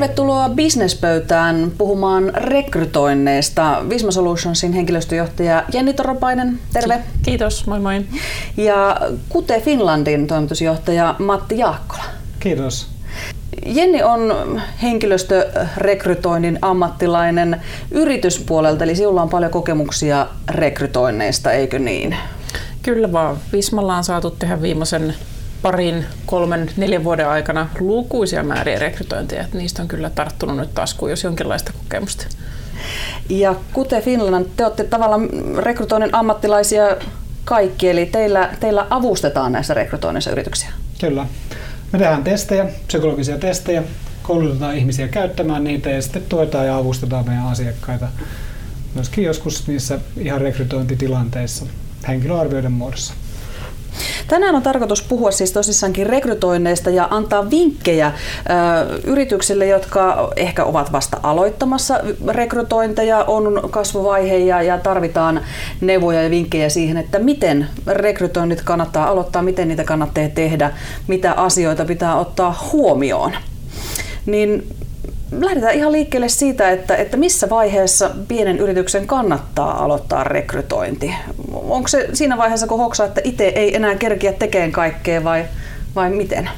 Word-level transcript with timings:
Tervetuloa 0.00 0.48
Businesspöytään 0.48 1.72
puhumaan 1.78 2.32
rekrytoinneista. 2.34 3.82
Visma 3.88 4.10
Solutionsin 4.10 4.72
henkilöstöjohtaja 4.72 5.64
Jenni 5.72 5.94
Toropainen, 5.94 6.58
terve. 6.72 6.98
Kiitos, 7.22 7.66
moi 7.66 7.80
moi. 7.80 8.04
Ja 8.56 9.00
Kute 9.28 9.60
Finlandin 9.60 10.26
toimitusjohtaja 10.26 11.14
Matti 11.18 11.58
Jaakkola. 11.58 12.02
Kiitos. 12.38 12.88
Jenni 13.66 14.02
on 14.02 14.60
henkilöstörekrytoinnin 14.82 16.58
ammattilainen 16.62 17.62
yrityspuolelta, 17.90 18.84
eli 18.84 18.96
sinulla 18.96 19.22
on 19.22 19.28
paljon 19.28 19.52
kokemuksia 19.52 20.26
rekrytoinneista, 20.48 21.52
eikö 21.52 21.78
niin? 21.78 22.16
Kyllä 22.82 23.12
vaan. 23.12 23.36
Vismalla 23.52 23.96
on 23.96 24.04
saatu 24.04 24.30
tehdä 24.30 24.62
viimeisen 24.62 25.14
parin, 25.62 26.04
kolmen, 26.26 26.70
neljän 26.76 27.04
vuoden 27.04 27.28
aikana 27.28 27.68
lukuisia 27.80 28.42
määriä 28.42 28.78
rekrytointeja. 28.78 29.44
Niistä 29.52 29.82
on 29.82 29.88
kyllä 29.88 30.10
tarttunut 30.10 30.56
nyt 30.56 30.74
taskuun, 30.74 31.10
jos 31.10 31.24
jonkinlaista 31.24 31.72
kokemusta. 31.72 32.26
Ja 33.28 33.54
kuten 33.72 34.02
Finland, 34.02 34.46
te 34.56 34.64
olette 34.64 34.84
tavallaan 34.84 35.28
rekrytoinnin 35.56 36.14
ammattilaisia 36.14 36.96
kaikki, 37.44 37.88
eli 37.88 38.06
teillä, 38.06 38.50
teillä 38.60 38.86
avustetaan 38.90 39.52
näissä 39.52 39.74
rekrytoinnissa 39.74 40.30
yrityksiä. 40.30 40.68
Kyllä. 41.00 41.26
Me 41.92 41.98
tehdään 41.98 42.24
testejä, 42.24 42.66
psykologisia 42.86 43.38
testejä, 43.38 43.82
koulutetaan 44.22 44.76
ihmisiä 44.76 45.08
käyttämään 45.08 45.64
niitä 45.64 45.90
ja 45.90 46.02
sitten 46.02 46.22
tuetaan 46.28 46.66
ja 46.66 46.76
avustetaan 46.76 47.26
meidän 47.26 47.46
asiakkaita 47.46 48.08
myöskin 48.94 49.24
joskus 49.24 49.68
niissä 49.68 49.98
ihan 50.16 50.40
rekrytointitilanteissa 50.40 51.66
henkilöarvioiden 52.08 52.72
muodossa. 52.72 53.14
Tänään 54.28 54.54
on 54.54 54.62
tarkoitus 54.62 55.02
puhua 55.02 55.30
siis 55.30 55.52
tosissaankin 55.52 56.06
rekrytoinneista 56.06 56.90
ja 56.90 57.08
antaa 57.10 57.50
vinkkejä 57.50 58.06
ö, 58.06 59.00
yrityksille, 59.04 59.66
jotka 59.66 60.32
ehkä 60.36 60.64
ovat 60.64 60.92
vasta 60.92 61.20
aloittamassa 61.22 62.00
rekrytointeja, 62.28 63.24
on 63.24 63.60
kasvuvaihe 63.70 64.36
ja, 64.36 64.62
ja 64.62 64.78
tarvitaan 64.78 65.40
neuvoja 65.80 66.22
ja 66.22 66.30
vinkkejä 66.30 66.68
siihen, 66.68 66.96
että 66.96 67.18
miten 67.18 67.68
rekrytoinnit 67.86 68.62
kannattaa 68.62 69.08
aloittaa, 69.08 69.42
miten 69.42 69.68
niitä 69.68 69.84
kannattaa 69.84 70.28
tehdä, 70.34 70.70
mitä 71.06 71.32
asioita 71.32 71.84
pitää 71.84 72.16
ottaa 72.16 72.68
huomioon. 72.72 73.32
Niin 74.26 74.66
lähdetään 75.32 75.74
ihan 75.74 75.92
liikkeelle 75.92 76.28
siitä, 76.28 76.70
että, 76.70 76.96
että 76.96 77.16
missä 77.16 77.50
vaiheessa 77.50 78.10
pienen 78.28 78.58
yrityksen 78.58 79.06
kannattaa 79.06 79.84
aloittaa 79.84 80.24
rekrytointi. 80.24 81.14
Onko 81.52 81.88
se 81.88 82.08
siinä 82.12 82.36
vaiheessa, 82.36 82.66
kun 82.66 82.78
hoksaa, 82.78 83.06
että 83.06 83.20
itse 83.24 83.44
ei 83.44 83.76
enää 83.76 83.94
kerkiä 83.94 84.32
tekemään 84.32 84.72
kaikkea 84.72 85.24
vai, 85.24 85.44
vai 85.94 86.10
miten? 86.10 86.50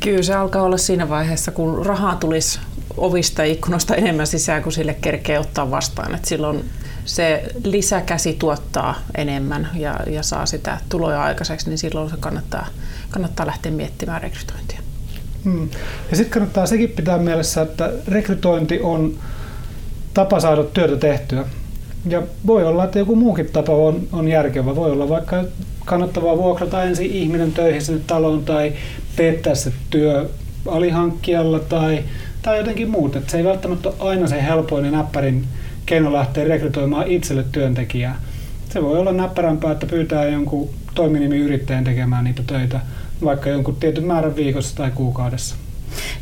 Kyllä 0.00 0.22
se 0.22 0.34
alkaa 0.34 0.62
olla 0.62 0.78
siinä 0.78 1.08
vaiheessa, 1.08 1.50
kun 1.50 1.86
rahaa 1.86 2.16
tulisi 2.16 2.60
ovista 2.96 3.44
ja 3.44 3.52
ikkunoista 3.52 3.94
enemmän 3.94 4.26
sisään 4.26 4.62
kuin 4.62 4.72
sille 4.72 4.94
kerkee 4.94 5.38
ottaa 5.38 5.70
vastaan. 5.70 6.14
Et 6.14 6.24
silloin 6.24 6.70
se 7.04 7.44
lisäkäsi 7.64 8.32
tuottaa 8.32 8.94
enemmän 9.16 9.68
ja, 9.74 10.00
ja 10.10 10.22
saa 10.22 10.46
sitä 10.46 10.78
tuloja 10.88 11.22
aikaiseksi, 11.22 11.68
niin 11.68 11.78
silloin 11.78 12.10
se 12.10 12.16
kannattaa, 12.20 12.66
kannattaa 13.10 13.46
lähteä 13.46 13.72
miettimään 13.72 14.22
rekrytointia. 14.22 14.81
Hmm. 15.44 15.68
Ja 16.10 16.16
sitten 16.16 16.32
kannattaa 16.32 16.66
sekin 16.66 16.88
pitää 16.88 17.18
mielessä, 17.18 17.62
että 17.62 17.92
rekrytointi 18.08 18.80
on 18.80 19.14
tapa 20.14 20.40
saada 20.40 20.64
työtä 20.64 20.96
tehtyä. 20.96 21.44
Ja 22.08 22.22
voi 22.46 22.64
olla, 22.64 22.84
että 22.84 22.98
joku 22.98 23.16
muukin 23.16 23.48
tapa 23.52 23.72
on, 23.72 24.08
on 24.12 24.28
järkevä. 24.28 24.76
Voi 24.76 24.90
olla 24.90 25.08
vaikka 25.08 25.44
kannattavaa 25.84 26.38
vuokrata 26.38 26.84
ensin 26.84 27.10
ihminen 27.10 27.52
töihin 27.52 27.82
sinne 27.82 28.00
taloon 28.06 28.44
tai 28.44 28.72
teettää 29.16 29.54
se 29.54 29.72
työ 29.90 30.30
alihankkijalla 30.66 31.58
tai, 31.58 32.04
tai 32.42 32.58
jotenkin 32.58 32.90
muuta. 32.90 33.18
Et 33.18 33.30
se 33.30 33.38
ei 33.38 33.44
välttämättä 33.44 33.88
ole 33.88 34.10
aina 34.10 34.26
se 34.26 34.42
helpoin 34.42 34.84
ja 34.84 34.90
näppärin 34.90 35.44
keino 35.86 36.12
lähteä 36.12 36.44
rekrytoimaan 36.44 37.06
itselle 37.06 37.44
työntekijää. 37.52 38.20
Se 38.72 38.82
voi 38.82 38.98
olla 38.98 39.12
näppärämpää, 39.12 39.72
että 39.72 39.86
pyytää 39.86 40.24
jonkun 40.24 40.70
toiminimiyrittäjän 40.94 41.84
tekemään 41.84 42.24
niitä 42.24 42.42
töitä– 42.46 42.80
vaikka 43.24 43.50
jonkun 43.50 43.76
tietyn 43.76 44.04
määrän 44.04 44.36
viikossa 44.36 44.76
tai 44.76 44.90
kuukaudessa. 44.90 45.56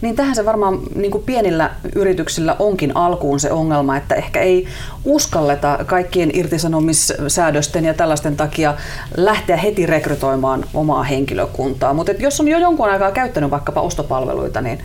Niin 0.00 0.16
tähän 0.16 0.34
se 0.34 0.44
varmaan 0.44 0.78
niin 0.94 1.10
kuin 1.10 1.25
pienillä 1.25 1.71
yrityksillä 1.94 2.56
onkin 2.59 2.97
alkuun 2.97 3.41
se 3.41 3.53
ongelma, 3.53 3.97
että 3.97 4.15
ehkä 4.15 4.41
ei 4.41 4.66
uskalleta 5.05 5.78
kaikkien 5.87 6.31
irtisanomissäädösten 6.34 7.84
ja 7.84 7.94
tällaisten 7.94 8.37
takia 8.37 8.75
lähteä 9.16 9.56
heti 9.56 9.87
rekrytoimaan 9.87 10.65
omaa 10.75 11.03
henkilökuntaa. 11.03 11.94
Mutta 11.94 12.12
jos 12.12 12.41
on 12.41 12.49
jo 12.49 12.59
jonkun 12.59 12.91
aikaa 12.91 13.12
käyttänyt 13.12 13.50
vaikkapa 13.50 13.81
ostopalveluita, 13.81 14.60
niin 14.60 14.78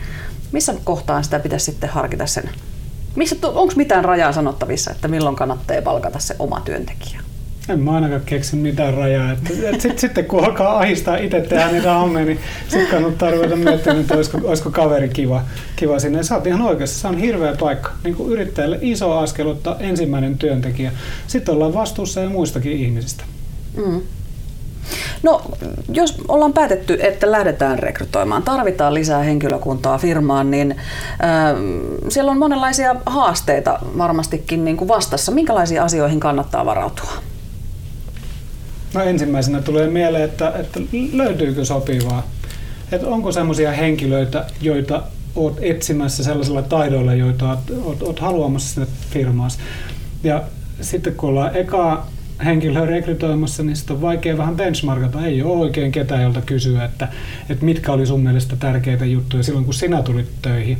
missä 0.52 0.74
kohtaan 0.84 1.24
sitä 1.24 1.38
pitäisi 1.38 1.64
sitten 1.64 1.90
harkita 1.90 2.26
sen? 2.26 2.50
Onko 3.42 3.72
mitään 3.76 4.04
rajaa 4.04 4.32
sanottavissa, 4.32 4.90
että 4.90 5.08
milloin 5.08 5.36
kannattaa 5.36 5.82
palkata 5.82 6.18
se 6.18 6.36
oma 6.38 6.60
työntekijä? 6.60 7.25
En 7.68 7.80
mä 7.80 7.94
ainakaan 7.94 8.20
keksi 8.26 8.56
mitään 8.56 8.94
rajaa. 8.94 9.32
Et, 9.32 9.38
et 9.74 9.80
sit, 9.80 9.98
sitten 9.98 10.24
kun 10.24 10.44
alkaa 10.44 10.78
ahistaa 10.78 11.16
itse 11.16 11.40
tehdä 11.40 11.72
niitä 11.72 11.94
hommia, 11.94 12.24
niin 12.24 12.38
sitten 12.68 12.90
kannattaa 12.90 13.30
ruveta 13.30 13.56
miettimään, 13.56 14.00
että 14.00 14.14
olisiko, 14.14 14.38
olisiko 14.44 14.70
kaveri 14.70 15.08
kiva, 15.08 15.42
kiva 15.76 15.98
sinne. 15.98 16.22
Sä 16.22 16.34
oot 16.34 16.46
ihan 16.46 16.62
oikeassa, 16.62 17.00
se 17.00 17.08
on 17.08 17.18
hirveä 17.18 17.56
paikka. 17.60 17.90
Niin 18.04 18.14
kuin 18.14 18.32
yrittäjälle 18.32 18.78
iso 18.80 19.18
askel 19.18 19.48
ottaa 19.48 19.76
ensimmäinen 19.78 20.38
työntekijä. 20.38 20.92
Sitten 21.26 21.54
ollaan 21.54 21.74
vastuussa 21.74 22.20
ja 22.20 22.28
muistakin 22.28 22.72
ihmisistä. 22.72 23.24
Mm. 23.76 24.00
No, 25.22 25.42
jos 25.92 26.14
ollaan 26.28 26.52
päätetty, 26.52 26.98
että 27.00 27.30
lähdetään 27.30 27.78
rekrytoimaan, 27.78 28.42
tarvitaan 28.42 28.94
lisää 28.94 29.22
henkilökuntaa 29.22 29.98
firmaan, 29.98 30.50
niin 30.50 30.70
äh, 30.70 31.56
siellä 32.08 32.30
on 32.30 32.38
monenlaisia 32.38 32.96
haasteita 33.06 33.78
varmastikin 33.98 34.64
niin 34.64 34.76
kuin 34.76 34.88
vastassa. 34.88 35.32
Minkälaisiin 35.32 35.82
asioihin 35.82 36.20
kannattaa 36.20 36.66
varautua? 36.66 37.10
No 38.96 39.02
ensimmäisenä 39.02 39.62
tulee 39.62 39.88
mieleen, 39.88 40.24
että, 40.24 40.52
että 40.56 40.80
löytyykö 41.12 41.64
sopivaa. 41.64 42.26
Että 42.92 43.06
onko 43.06 43.32
sellaisia 43.32 43.72
henkilöitä, 43.72 44.44
joita 44.60 45.02
olet 45.34 45.56
etsimässä 45.60 46.24
sellaisilla 46.24 46.62
taidoilla, 46.62 47.14
joita 47.14 47.58
olet 48.00 48.18
haluamassa 48.18 48.74
sinne 48.74 48.88
firmaan. 49.10 49.50
Ja 50.24 50.42
sitten 50.80 51.14
kun 51.14 51.28
ollaan 51.28 51.56
ekaa 51.56 52.10
henkilöä 52.44 52.86
rekrytoimassa, 52.86 53.62
niin 53.62 53.76
sitten 53.76 53.96
on 53.96 54.02
vaikea 54.02 54.38
vähän 54.38 54.56
benchmarkata. 54.56 55.26
Ei 55.26 55.42
ole 55.42 55.60
oikein 55.60 55.92
ketään, 55.92 56.22
jolta 56.22 56.40
kysyä, 56.40 56.84
että, 56.84 57.08
että 57.48 57.64
mitkä 57.64 57.92
oli 57.92 58.06
sun 58.06 58.20
mielestä 58.20 58.56
tärkeitä 58.56 59.04
juttuja 59.04 59.42
silloin, 59.42 59.64
kun 59.64 59.74
sinä 59.74 60.02
tulit 60.02 60.28
töihin. 60.42 60.78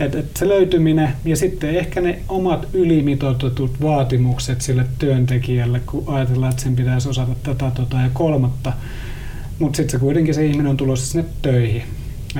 Et, 0.00 0.14
et 0.14 0.36
se 0.36 0.48
löytyminen 0.48 1.12
ja 1.24 1.36
sitten 1.36 1.76
ehkä 1.76 2.00
ne 2.00 2.18
omat 2.28 2.68
ylimitoitetut 2.72 3.82
vaatimukset 3.82 4.60
sille 4.60 4.86
työntekijälle, 4.98 5.80
kun 5.86 6.04
ajatellaan, 6.06 6.50
että 6.50 6.62
sen 6.62 6.76
pitäisi 6.76 7.08
osata 7.08 7.32
tätä 7.42 7.70
tota 7.74 7.96
ja 7.96 8.10
kolmatta. 8.12 8.72
Mutta 9.58 9.76
sitten 9.76 9.90
se 9.90 9.98
kuitenkin 9.98 10.34
se 10.34 10.46
ihminen 10.46 10.66
on 10.66 10.76
tulossa 10.76 11.06
sinne 11.06 11.28
töihin. 11.42 11.82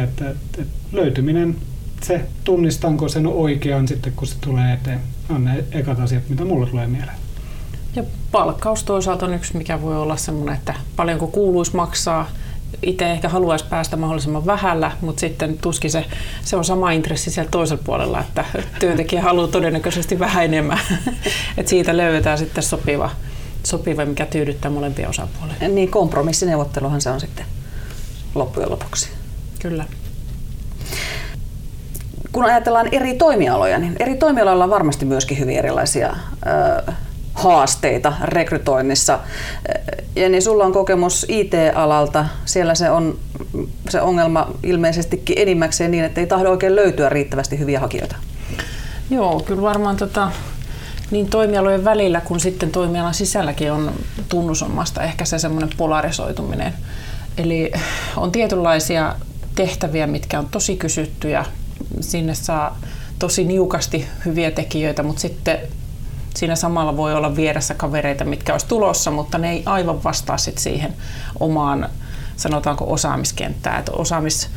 Et, 0.02 0.20
et, 0.20 0.36
et 0.58 0.68
löytyminen, 0.92 1.56
se 2.02 2.20
tunnistanko 2.44 3.08
sen 3.08 3.26
oikean 3.26 3.88
sitten, 3.88 4.12
kun 4.16 4.28
se 4.28 4.36
tulee 4.40 4.72
eteen, 4.72 5.00
on 5.28 5.44
ne 5.44 5.64
ekat 5.72 6.00
asiat, 6.00 6.28
mitä 6.28 6.44
mulle 6.44 6.66
tulee 6.66 6.86
mieleen. 6.86 7.16
Ja 7.96 8.04
palkkaus 8.32 8.84
toisaalta 8.84 9.26
on 9.26 9.34
yksi, 9.34 9.56
mikä 9.56 9.82
voi 9.82 9.96
olla 9.96 10.16
semmoinen, 10.16 10.54
että 10.54 10.74
paljonko 10.96 11.26
kuuluisi 11.26 11.76
maksaa, 11.76 12.30
itse 12.82 13.10
ehkä 13.10 13.28
haluaisi 13.28 13.64
päästä 13.70 13.96
mahdollisimman 13.96 14.46
vähällä, 14.46 14.92
mutta 15.00 15.20
sitten 15.20 15.58
tuskin 15.58 15.90
se, 15.90 16.04
se 16.42 16.56
on 16.56 16.64
sama 16.64 16.90
intressi 16.90 17.30
siellä 17.30 17.50
toisella 17.50 17.82
puolella, 17.86 18.20
että 18.20 18.44
työntekijä 18.78 19.22
haluaa 19.22 19.48
todennäköisesti 19.48 20.18
vähän 20.18 20.44
enemmän. 20.44 20.78
että 21.58 21.70
siitä 21.70 21.96
löydetään 21.96 22.38
sitten 22.38 22.64
sopiva, 22.64 23.10
sopiva, 23.62 24.04
mikä 24.04 24.26
tyydyttää 24.26 24.70
molempia 24.70 25.08
osapuolia. 25.08 25.68
Niin 25.68 25.90
kompromissineuvotteluhan 25.90 27.00
se 27.00 27.10
on 27.10 27.20
sitten 27.20 27.46
loppujen 28.34 28.70
lopuksi. 28.70 29.08
Kyllä. 29.62 29.84
Kun 32.32 32.44
ajatellaan 32.44 32.88
eri 32.92 33.14
toimialoja, 33.14 33.78
niin 33.78 33.96
eri 34.00 34.16
toimialoilla 34.16 34.64
on 34.64 34.70
varmasti 34.70 35.04
myöskin 35.04 35.38
hyvin 35.38 35.58
erilaisia 35.58 36.16
ö, 36.86 36.92
haasteita 37.46 38.12
rekrytoinnissa. 38.24 39.18
Ja 40.16 40.28
niin 40.28 40.42
sulla 40.42 40.64
on 40.64 40.72
kokemus 40.72 41.26
IT-alalta. 41.28 42.26
Siellä 42.44 42.74
se 42.74 42.90
on 42.90 43.18
se 43.88 44.00
ongelma 44.00 44.50
ilmeisestikin 44.62 45.38
enimmäkseen 45.38 45.90
niin, 45.90 46.04
että 46.04 46.20
ei 46.20 46.26
tahdo 46.26 46.50
oikein 46.50 46.76
löytyä 46.76 47.08
riittävästi 47.08 47.58
hyviä 47.58 47.80
hakijoita. 47.80 48.16
Joo, 49.10 49.40
kyllä 49.40 49.62
varmaan 49.62 49.96
tota, 49.96 50.30
niin 51.10 51.28
toimialojen 51.28 51.84
välillä 51.84 52.20
kuin 52.20 52.40
sitten 52.40 52.70
toimialan 52.70 53.14
sisälläkin 53.14 53.72
on 53.72 53.92
tunnusomasta 54.28 55.02
ehkä 55.02 55.24
se 55.24 55.38
semmoinen 55.38 55.70
polarisoituminen. 55.76 56.72
Eli 57.38 57.72
on 58.16 58.32
tietynlaisia 58.32 59.14
tehtäviä, 59.54 60.06
mitkä 60.06 60.38
on 60.38 60.48
tosi 60.50 60.76
kysyttyjä. 60.76 61.44
Sinne 62.00 62.34
saa 62.34 62.78
tosi 63.18 63.44
niukasti 63.44 64.06
hyviä 64.24 64.50
tekijöitä, 64.50 65.02
mutta 65.02 65.20
sitten 65.20 65.58
siinä 66.36 66.56
samalla 66.56 66.96
voi 66.96 67.14
olla 67.14 67.36
vieressä 67.36 67.74
kavereita, 67.74 68.24
mitkä 68.24 68.52
olisi 68.52 68.66
tulossa, 68.66 69.10
mutta 69.10 69.38
ne 69.38 69.50
ei 69.50 69.62
aivan 69.66 70.04
vastaa 70.04 70.38
sit 70.38 70.58
siihen 70.58 70.94
omaan 71.40 71.88
sanotaanko 72.36 72.92
osaamiskenttään. 72.92 73.78
Että 73.78 73.92
osaamis, 73.92 74.48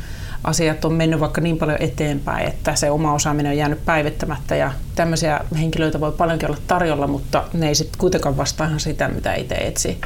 asiat 0.44 0.84
on 0.84 0.92
mennyt 0.92 1.20
vaikka 1.20 1.40
niin 1.40 1.58
paljon 1.58 1.78
eteenpäin, 1.80 2.48
että 2.48 2.76
se 2.76 2.90
oma 2.90 3.14
osaaminen 3.14 3.50
on 3.50 3.58
jäänyt 3.58 3.84
päivittämättä 3.84 4.56
ja 4.56 4.72
tämmöisiä 4.94 5.40
henkilöitä 5.58 6.00
voi 6.00 6.12
paljonkin 6.12 6.50
olla 6.50 6.60
tarjolla, 6.66 7.06
mutta 7.06 7.44
ne 7.52 7.68
ei 7.68 7.74
sitten 7.74 7.98
kuitenkaan 7.98 8.36
vastaa 8.36 8.66
ihan 8.66 8.80
sitä, 8.80 9.08
mitä 9.08 9.34
itse 9.34 9.54
etsii. 9.54 10.00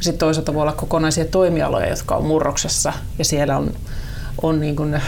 Sitten 0.00 0.18
toisaalta 0.18 0.54
voi 0.54 0.62
olla 0.62 0.72
kokonaisia 0.72 1.24
toimialoja, 1.24 1.88
jotka 1.88 2.16
on 2.16 2.24
murroksessa 2.24 2.92
ja 3.18 3.24
siellä 3.24 3.56
on, 3.56 3.72
on 4.42 4.60
niin 4.60 4.76
kuin, 4.76 5.00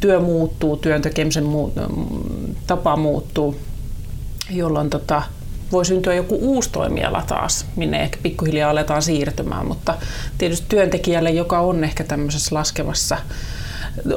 työ 0.00 0.20
muuttuu, 0.20 0.76
työn 0.76 1.02
tekemisen 1.02 1.44
muu, 1.44 1.72
tapa 2.66 2.96
muuttuu, 2.96 3.56
jolloin 4.50 4.90
tota, 4.90 5.22
voi 5.72 5.84
syntyä 5.84 6.14
joku 6.14 6.38
uusi 6.40 6.70
toimiala 6.70 7.22
taas, 7.26 7.66
minne 7.76 8.02
ehkä 8.02 8.18
pikkuhiljaa 8.22 8.70
aletaan 8.70 9.02
siirtymään, 9.02 9.66
mutta 9.66 9.94
tietysti 10.38 10.66
työntekijälle, 10.68 11.30
joka 11.30 11.60
on 11.60 11.84
ehkä 11.84 12.04
tämmöisessä 12.04 12.54
laskevassa 12.54 13.16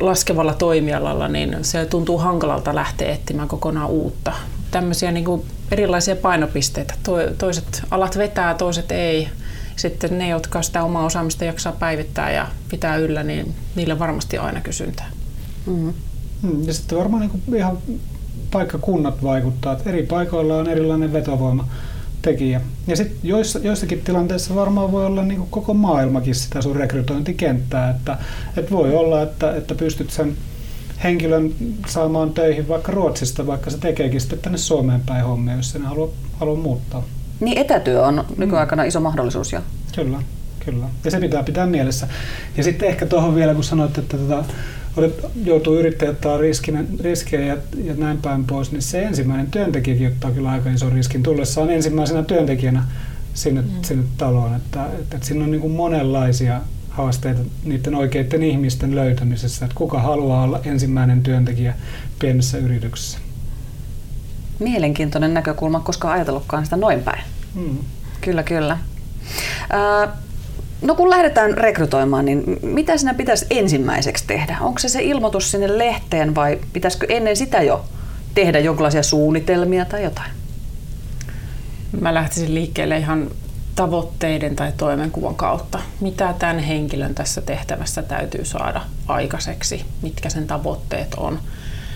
laskevalla 0.01 0.53
toimialalla, 0.53 1.27
niin 1.27 1.57
se 1.61 1.85
tuntuu 1.85 2.17
hankalalta 2.17 2.75
lähteä 2.75 3.11
etsimään 3.11 3.47
kokonaan 3.47 3.89
uutta. 3.89 4.33
Tämmöisiä 4.71 5.11
niin 5.11 5.25
kuin 5.25 5.45
erilaisia 5.71 6.15
painopisteitä. 6.15 6.93
Toiset 7.37 7.83
alat 7.91 8.17
vetää, 8.17 8.53
toiset 8.53 8.91
ei. 8.91 9.29
Sitten 9.75 10.17
ne, 10.17 10.29
jotka 10.29 10.61
sitä 10.61 10.83
omaa 10.83 11.05
osaamista 11.05 11.45
jaksaa 11.45 11.73
päivittää 11.73 12.31
ja 12.31 12.47
pitää 12.69 12.97
yllä, 12.97 13.23
niin 13.23 13.55
niille 13.75 13.99
varmasti 13.99 14.37
aina 14.37 14.61
kysyntää. 14.61 15.09
Mm-hmm. 15.65 15.93
Mm, 16.41 16.67
ja 16.67 16.73
sitten 16.73 16.97
varmaan 16.97 17.21
niin 17.21 17.29
kuin 17.29 17.57
ihan 17.57 17.77
paikkakunnat 18.53 19.23
vaikuttaa. 19.23 19.73
Että 19.73 19.89
eri 19.89 20.03
paikoilla 20.03 20.57
on 20.57 20.69
erilainen 20.69 21.13
vetovoima 21.13 21.67
tekijä. 22.21 22.61
Ja 22.87 22.95
sitten 22.95 23.17
joissa, 23.23 23.59
joissakin 23.59 24.01
tilanteissa 24.01 24.55
varmaan 24.55 24.91
voi 24.91 25.05
olla 25.05 25.23
niin 25.23 25.47
koko 25.49 25.73
maailmakin 25.73 26.35
sitä 26.35 26.61
sun 26.61 26.75
rekrytointikenttää, 26.75 27.89
että, 27.89 28.17
että 28.57 28.71
voi 28.71 28.95
olla, 28.95 29.21
että, 29.21 29.55
että 29.55 29.75
pystyt 29.75 30.09
sen 30.09 30.37
henkilön 31.03 31.53
saamaan 31.87 32.33
töihin 32.33 32.67
vaikka 32.67 32.91
Ruotsista, 32.91 33.47
vaikka 33.47 33.69
se 33.69 33.77
tekeekin 33.77 34.21
sitten 34.21 34.39
tänne 34.39 34.57
Suomeen 34.57 35.01
päin 35.05 35.25
hommia, 35.25 35.55
jos 35.55 35.71
sen 35.71 35.81
haluaa, 35.81 36.09
haluaa 36.39 36.61
muuttaa. 36.61 37.03
Niin 37.39 37.57
etätyö 37.57 38.05
on 38.05 38.25
nykyaikana 38.37 38.83
iso 38.83 38.99
mahdollisuus 38.99 39.51
jo. 39.51 39.59
Kyllä, 39.95 40.19
kyllä. 40.65 40.85
Ja 41.03 41.11
se 41.11 41.19
pitää 41.19 41.43
pitää 41.43 41.65
mielessä. 41.65 42.07
Ja 42.57 42.63
sitten 42.63 42.89
ehkä 42.89 43.05
tuohon 43.05 43.35
vielä, 43.35 43.53
kun 43.53 43.63
sanoit, 43.63 43.97
että 43.97 44.17
tota, 44.17 44.45
joutuu 45.45 45.75
yrittäjä 45.75 46.11
ottaa 46.11 46.37
riskinä, 46.37 46.83
riskejä 47.03 47.45
ja, 47.45 47.57
ja 47.83 47.93
näin 47.93 48.17
päin 48.17 48.45
pois, 48.45 48.71
niin 48.71 48.81
se 48.81 49.03
ensimmäinen 49.03 49.51
työntekijäkin 49.51 50.07
ottaa 50.07 50.31
kyllä 50.31 50.49
aika 50.49 50.69
iso 50.69 50.89
riskin 50.89 51.23
tullessaan 51.23 51.69
ensimmäisenä 51.69 52.23
työntekijänä 52.23 52.83
sinne, 53.33 53.61
mm. 53.61 53.67
sinne 53.81 54.03
taloon. 54.17 54.55
Että, 54.55 54.85
että, 54.85 55.15
että 55.15 55.27
siinä 55.27 55.43
on 55.43 55.51
niin 55.51 55.61
kuin 55.61 55.73
monenlaisia 55.73 56.61
haasteita 56.89 57.41
niiden 57.63 57.95
oikeiden 57.95 58.43
ihmisten 58.43 58.95
löytämisessä, 58.95 59.65
että 59.65 59.75
kuka 59.75 60.01
haluaa 60.01 60.43
olla 60.43 60.59
ensimmäinen 60.65 61.23
työntekijä 61.23 61.73
pienessä 62.19 62.57
yrityksessä. 62.57 63.17
Mielenkiintoinen 64.59 65.33
näkökulma, 65.33 65.79
koska 65.79 66.11
ajatellutkaan 66.11 66.63
sitä 66.63 66.77
noin 66.77 66.99
päin. 66.99 67.23
Mm. 67.55 67.77
Kyllä, 68.21 68.43
kyllä. 68.43 68.77
No 70.83 70.95
kun 70.95 71.09
lähdetään 71.09 71.57
rekrytoimaan, 71.57 72.25
niin 72.25 72.43
mitä 72.61 72.97
sinä 72.97 73.13
pitäisi 73.13 73.45
ensimmäiseksi 73.49 74.23
tehdä? 74.27 74.57
Onko 74.61 74.79
se 74.79 74.89
se 74.89 75.03
ilmoitus 75.03 75.51
sinne 75.51 75.77
lehteen 75.77 76.35
vai 76.35 76.59
pitäisikö 76.73 77.05
ennen 77.09 77.37
sitä 77.37 77.61
jo 77.61 77.85
tehdä 78.35 78.59
jonkinlaisia 78.59 79.03
suunnitelmia 79.03 79.85
tai 79.85 80.03
jotain? 80.03 80.31
Mä 82.01 82.13
lähtisin 82.13 82.55
liikkeelle 82.55 82.97
ihan 82.97 83.31
tavoitteiden 83.75 84.55
tai 84.55 84.71
toimenkuvan 84.77 85.35
kautta. 85.35 85.79
Mitä 85.99 86.35
tämän 86.39 86.59
henkilön 86.59 87.15
tässä 87.15 87.41
tehtävässä 87.41 88.01
täytyy 88.01 88.45
saada 88.45 88.81
aikaiseksi, 89.07 89.85
mitkä 90.01 90.29
sen 90.29 90.47
tavoitteet 90.47 91.13
on. 91.13 91.39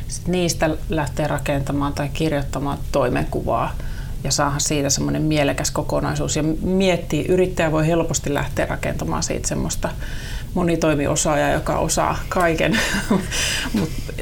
Sitten 0.07 0.31
niistä 0.31 0.69
lähtee 0.89 1.27
rakentamaan 1.27 1.93
tai 1.93 2.09
kirjoittamaan 2.13 2.77
toimenkuvaa 2.91 3.75
ja 4.23 4.31
saada 4.31 4.59
siitä 4.59 4.89
semmoinen 4.89 5.21
mielekäs 5.21 5.71
kokonaisuus. 5.71 6.35
Ja 6.35 6.43
miettii, 6.61 7.25
yrittäjä 7.25 7.71
voi 7.71 7.87
helposti 7.87 8.33
lähteä 8.33 8.65
rakentamaan 8.65 9.23
siitä 9.23 9.47
semmoista 9.47 9.89
monitoimiosaajaa, 10.53 11.49
joka 11.49 11.77
osaa 11.77 12.19
kaiken, 12.29 12.79
mutta 13.79 14.13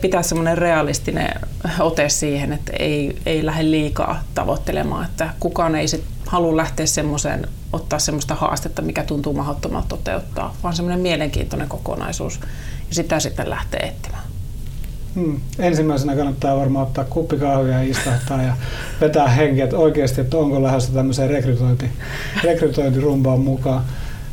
pitää 0.00 0.22
semmoinen 0.22 0.58
realistinen 0.58 1.40
ote 1.80 2.08
siihen, 2.08 2.52
että 2.52 2.72
ei, 2.78 3.18
ei 3.26 3.46
lähde 3.46 3.70
liikaa 3.70 4.22
tavoittelemaan, 4.34 5.04
että 5.04 5.34
kukaan 5.40 5.74
ei 5.74 5.88
sit 5.88 6.04
halua 6.26 6.56
lähteä 6.56 6.86
semmoiseen, 6.86 7.48
ottaa 7.72 7.98
semmoista 7.98 8.34
haastetta, 8.34 8.82
mikä 8.82 9.04
tuntuu 9.04 9.32
mahdottomalta 9.32 9.88
toteuttaa, 9.88 10.56
vaan 10.62 10.76
semmoinen 10.76 11.00
mielenkiintoinen 11.00 11.68
kokonaisuus. 11.68 12.40
Ja 12.88 12.94
sitä 12.94 13.20
sitten 13.20 13.50
lähtee 13.50 13.80
etsimään. 13.80 14.27
Hmm. 15.18 15.40
Ensimmäisenä 15.58 16.16
kannattaa 16.16 16.56
varmaan 16.56 16.86
ottaa 16.86 17.04
kuppi 17.04 17.36
kahvia 17.36 17.72
ja 17.72 17.82
istahtaa 17.82 18.42
ja 18.42 18.56
vetää 19.00 19.28
henkeä, 19.28 19.64
että 19.64 19.76
oikeasti, 19.76 20.20
että 20.20 20.36
onko 20.36 20.62
lähdössä 20.62 20.92
tämmöiseen 20.92 21.30
rekrytointi, 21.30 21.86
rekrytointirumbaan 22.44 23.40
mukaan. 23.40 23.84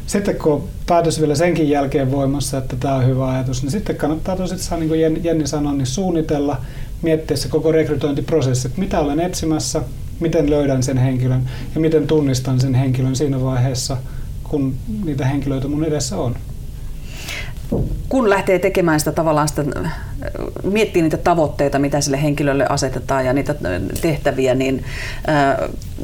Sitten 0.08 0.36
kun 0.36 0.68
päätös 0.88 1.20
vielä 1.20 1.36
senkin 1.36 1.70
jälkeen 1.70 2.12
voimassa, 2.12 2.58
että 2.58 2.76
tämä 2.76 2.96
on 2.96 3.06
hyvä 3.06 3.30
ajatus, 3.30 3.64
niin 3.64 3.72
sitten 3.72 3.96
kannattaa 3.96 4.36
tosissaan, 4.36 4.82
niin 4.82 4.90
kuin 4.90 5.24
Jenni 5.24 5.48
sanoi, 5.48 5.74
niin 5.74 5.86
suunnitella, 5.86 6.58
miettiä 7.02 7.38
se 7.38 7.48
koko 7.48 7.72
rekrytointiprosessi, 7.72 8.68
että 8.68 8.80
mitä 8.80 9.00
olen 9.00 9.20
etsimässä, 9.20 9.82
miten 10.20 10.50
löydän 10.50 10.84
sen 10.84 10.98
henkilön 10.98 11.50
ja 11.76 11.82
miten 11.82 12.08
tunnistan 12.08 12.60
sen 12.60 12.74
henkilön 12.74 13.16
siinä 13.16 13.42
vaiheessa, 13.42 13.98
kun 14.44 14.76
niitä 15.06 15.26
henkilöitä 15.26 15.68
mun 15.68 15.86
edessä 15.86 16.18
on 16.18 16.36
kun 18.10 18.30
lähtee 18.30 18.60
tekemään 18.60 19.00
sitä 19.00 19.12
tavallaan 19.12 19.48
sitä, 19.48 19.64
miettii 20.64 21.02
niitä 21.02 21.18
tavoitteita, 21.18 21.80
mitä 21.80 22.02
sille 22.02 22.24
henkilölle 22.24 22.66
asetetaan 22.70 23.26
ja 23.26 23.34
niitä 23.34 23.56
tehtäviä, 24.02 24.56
niin 24.56 24.86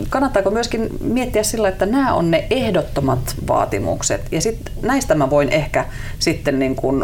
kannattaako 0.10 0.52
myöskin 0.52 0.90
miettiä 1.02 1.44
sillä, 1.44 1.70
että 1.70 1.86
nämä 1.86 2.14
on 2.14 2.32
ne 2.32 2.48
ehdottomat 2.50 3.36
vaatimukset 3.48 4.22
ja 4.32 4.42
sit 4.42 4.72
näistä 4.82 5.16
mä 5.16 5.30
voin 5.30 5.50
ehkä 5.50 5.86
sitten 6.20 6.60
niin 6.60 6.76
kuin 6.76 7.04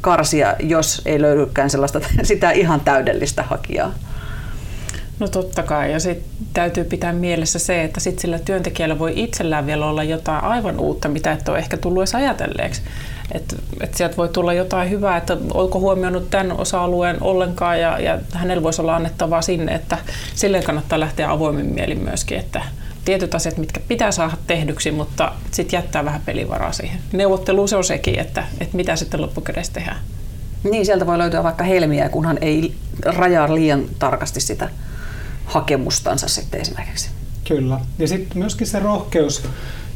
karsia, 0.00 0.56
jos 0.58 1.02
ei 1.06 1.22
löydykään 1.22 1.70
sellaista 1.70 2.00
sitä 2.22 2.50
ihan 2.50 2.80
täydellistä 2.80 3.42
hakijaa. 3.42 3.94
No 5.18 5.28
totta 5.28 5.62
kai, 5.62 5.92
ja 5.92 6.00
sitten 6.00 6.30
täytyy 6.52 6.84
pitää 6.84 7.12
mielessä 7.12 7.58
se, 7.58 7.84
että 7.84 8.00
sit 8.00 8.18
sillä 8.18 8.38
työntekijällä 8.38 8.98
voi 8.98 9.12
itsellään 9.16 9.66
vielä 9.66 9.86
olla 9.86 10.04
jotain 10.04 10.44
aivan 10.44 10.80
uutta, 10.80 11.08
mitä 11.08 11.32
et 11.32 11.48
ole 11.48 11.58
ehkä 11.58 11.76
tullut 11.76 12.00
edes 12.00 12.14
ajatelleeksi. 12.14 12.82
Että 13.32 13.56
et 13.80 13.94
sieltä 13.94 14.16
voi 14.16 14.28
tulla 14.28 14.52
jotain 14.52 14.90
hyvää, 14.90 15.16
että 15.16 15.36
oliko 15.54 15.80
huomioinut 15.80 16.30
tämän 16.30 16.52
osa-alueen 16.60 17.22
ollenkaan, 17.22 17.80
ja, 17.80 17.98
ja 18.00 18.18
hänellä 18.34 18.62
voisi 18.62 18.82
olla 18.82 18.96
annettavaa 18.96 19.42
sinne, 19.42 19.74
että 19.74 19.98
silleen 20.34 20.64
kannattaa 20.64 21.00
lähteä 21.00 21.30
avoimin 21.30 21.66
mielin 21.66 22.04
myöskin, 22.04 22.38
että 22.38 22.62
tietyt 23.04 23.34
asiat, 23.34 23.56
mitkä 23.56 23.80
pitää 23.88 24.12
saada 24.12 24.36
tehdyksi, 24.46 24.90
mutta 24.90 25.32
sitten 25.50 25.78
jättää 25.78 26.04
vähän 26.04 26.22
pelivaraa 26.26 26.72
siihen. 26.72 26.98
Neuvottelu 27.12 27.66
se 27.66 27.76
on 27.76 27.84
sekin, 27.84 28.18
että, 28.18 28.44
että 28.60 28.76
mitä 28.76 28.96
sitten 28.96 29.22
loppukädessä 29.22 29.72
tehdään. 29.72 29.98
Niin, 30.70 30.86
sieltä 30.86 31.06
voi 31.06 31.18
löytyä 31.18 31.42
vaikka 31.42 31.64
helmiä, 31.64 32.08
kunhan 32.08 32.38
ei 32.40 32.74
rajaa 33.04 33.54
liian 33.54 33.84
tarkasti 33.98 34.40
sitä 34.40 34.70
hakemustansa 35.44 36.28
sitten 36.28 36.60
esimerkiksi. 36.60 37.10
Kyllä. 37.48 37.80
Ja 37.98 38.08
sitten 38.08 38.38
myöskin 38.38 38.66
se 38.66 38.78
rohkeus 38.78 39.42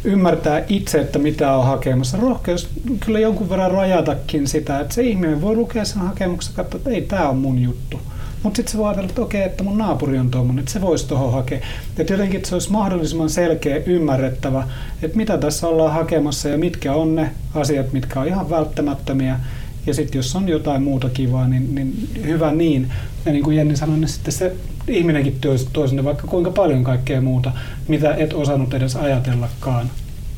ymmärtää 0.05 0.63
itse, 0.69 1.01
että 1.01 1.19
mitä 1.19 1.57
on 1.57 1.67
hakemassa. 1.67 2.19
Rohkeus 2.21 2.69
kyllä 3.05 3.19
jonkun 3.19 3.51
verran 3.51 3.71
rajatakin 3.71 4.47
sitä, 4.47 4.81
että 4.81 4.95
se 4.95 5.03
ihminen 5.03 5.41
voi 5.41 5.57
lukea 5.57 5.85
sen 5.85 6.03
hakemuksen 6.03 6.53
ja 6.53 6.57
katsoa, 6.57 6.79
että 6.79 6.91
ei, 6.91 7.03
tämä 7.03 7.29
on 7.29 7.37
mun 7.37 7.63
juttu. 7.63 8.01
Mutta 8.43 8.57
sitten 8.57 8.73
se 8.73 8.79
voi 8.79 8.89
ajatella, 8.89 9.09
että 9.09 9.23
okei, 9.23 9.43
että 9.43 9.65
mun 9.65 9.79
naapuri 9.79 10.19
on 10.19 10.31
tuommoinen, 10.31 10.63
että 10.63 10.73
se 10.73 10.81
voisi 10.81 11.09
tuohon 11.09 11.33
hakea. 11.33 11.59
Että 11.99 12.13
jotenkin 12.13 12.37
että 12.37 12.49
se 12.49 12.55
olisi 12.55 12.73
mahdollisimman 12.73 13.31
selkeä, 13.31 13.77
ymmärrettävä, 13.87 14.69
että 15.03 15.17
mitä 15.17 15.39
tässä 15.39 15.69
ollaan 15.69 15.93
hakemassa 15.93 16.49
ja 16.49 16.59
mitkä 16.59 16.93
on 16.93 17.15
ne 17.15 17.31
asiat, 17.55 17.93
mitkä 17.93 18.21
on 18.21 18.27
ihan 18.27 18.51
välttämättömiä. 18.51 19.41
Ja 19.87 19.95
sitten 19.95 20.19
jos 20.19 20.37
on 20.37 20.49
jotain 20.49 20.83
muuta 20.83 21.11
kivaa, 21.11 21.49
niin, 21.49 21.75
niin 21.75 22.11
hyvä 22.25 22.53
niin. 22.53 22.93
Ja 23.25 23.33
niin 23.33 23.45
kuin 23.45 23.57
Jenni 23.57 23.77
sanoi, 23.77 23.99
niin 23.99 24.09
sitten 24.09 24.33
se 24.33 24.57
ihminenkin 24.89 25.39
tuo 25.73 25.87
sinne 25.87 26.05
vaikka 26.05 26.27
kuinka 26.27 26.51
paljon 26.51 26.85
kaikkea 26.85 27.21
muuta, 27.21 27.53
mitä 27.89 28.15
et 28.15 28.33
osannut 28.33 28.75
edes 28.75 28.97
ajatellakaan 28.97 29.91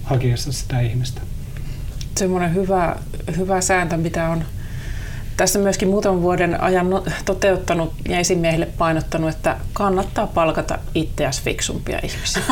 hakiessa 0.02 0.52
sitä 0.52 0.80
ihmistä. 0.80 1.20
Semmoinen 2.16 2.54
hyvä, 2.54 2.96
hyvä 3.36 3.60
sääntö, 3.60 3.96
mitä 3.96 4.28
on 4.28 4.44
tässä 5.36 5.58
myöskin 5.58 5.88
muutaman 5.88 6.22
vuoden 6.22 6.60
ajan 6.60 6.90
no, 6.90 7.04
toteuttanut 7.24 7.92
ja 8.08 8.18
esimiehille 8.18 8.68
painottanut, 8.78 9.30
että 9.30 9.56
kannattaa 9.72 10.26
palkata 10.26 10.78
itseäsi 10.94 11.42
fiksumpia 11.42 11.98
ihmisiä. 12.02 12.42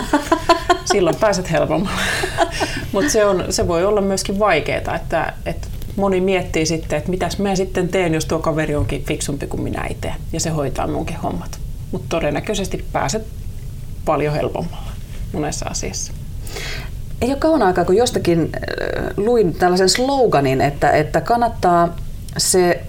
Silloin 0.93 1.17
pääset 1.17 1.51
helpommalla. 1.51 2.01
Mutta 2.93 3.11
se, 3.11 3.25
on, 3.25 3.45
se 3.51 3.69
voi 3.69 3.85
olla 3.85 4.01
myöskin 4.01 4.39
vaikeaa, 4.39 4.97
että, 4.97 5.33
että 5.47 5.69
moni 5.97 6.21
miettii 6.21 6.67
sitten, 6.67 6.99
että 6.99 7.11
mitäs 7.11 7.39
mä 7.39 7.57
sitten 7.57 7.89
teen, 7.89 8.15
jos 8.15 8.27
tuo 8.27 8.39
kaveri 8.39 8.75
onkin 8.75 9.05
fiksumpi 9.05 9.47
kuin 9.47 9.63
minä 9.63 9.87
itse 9.91 10.13
ja 10.33 10.41
se 10.41 10.51
hoitaa 10.51 10.87
munkin 10.87 11.17
hommat 11.17 11.59
mutta 11.95 12.07
todennäköisesti 12.09 12.85
pääset 12.93 13.27
paljon 14.05 14.35
helpommalla 14.35 14.91
monessa 15.33 15.67
asiassa. 15.67 16.13
Ei 17.21 17.29
ole 17.29 17.37
kauan 17.37 17.63
aikaa, 17.63 17.85
kun 17.85 17.97
jostakin 17.97 18.53
luin 19.17 19.55
tällaisen 19.55 19.89
sloganin, 19.89 20.61
että, 20.61 20.91
että 20.91 21.21
kannattaa 21.21 21.97
se 22.37 22.83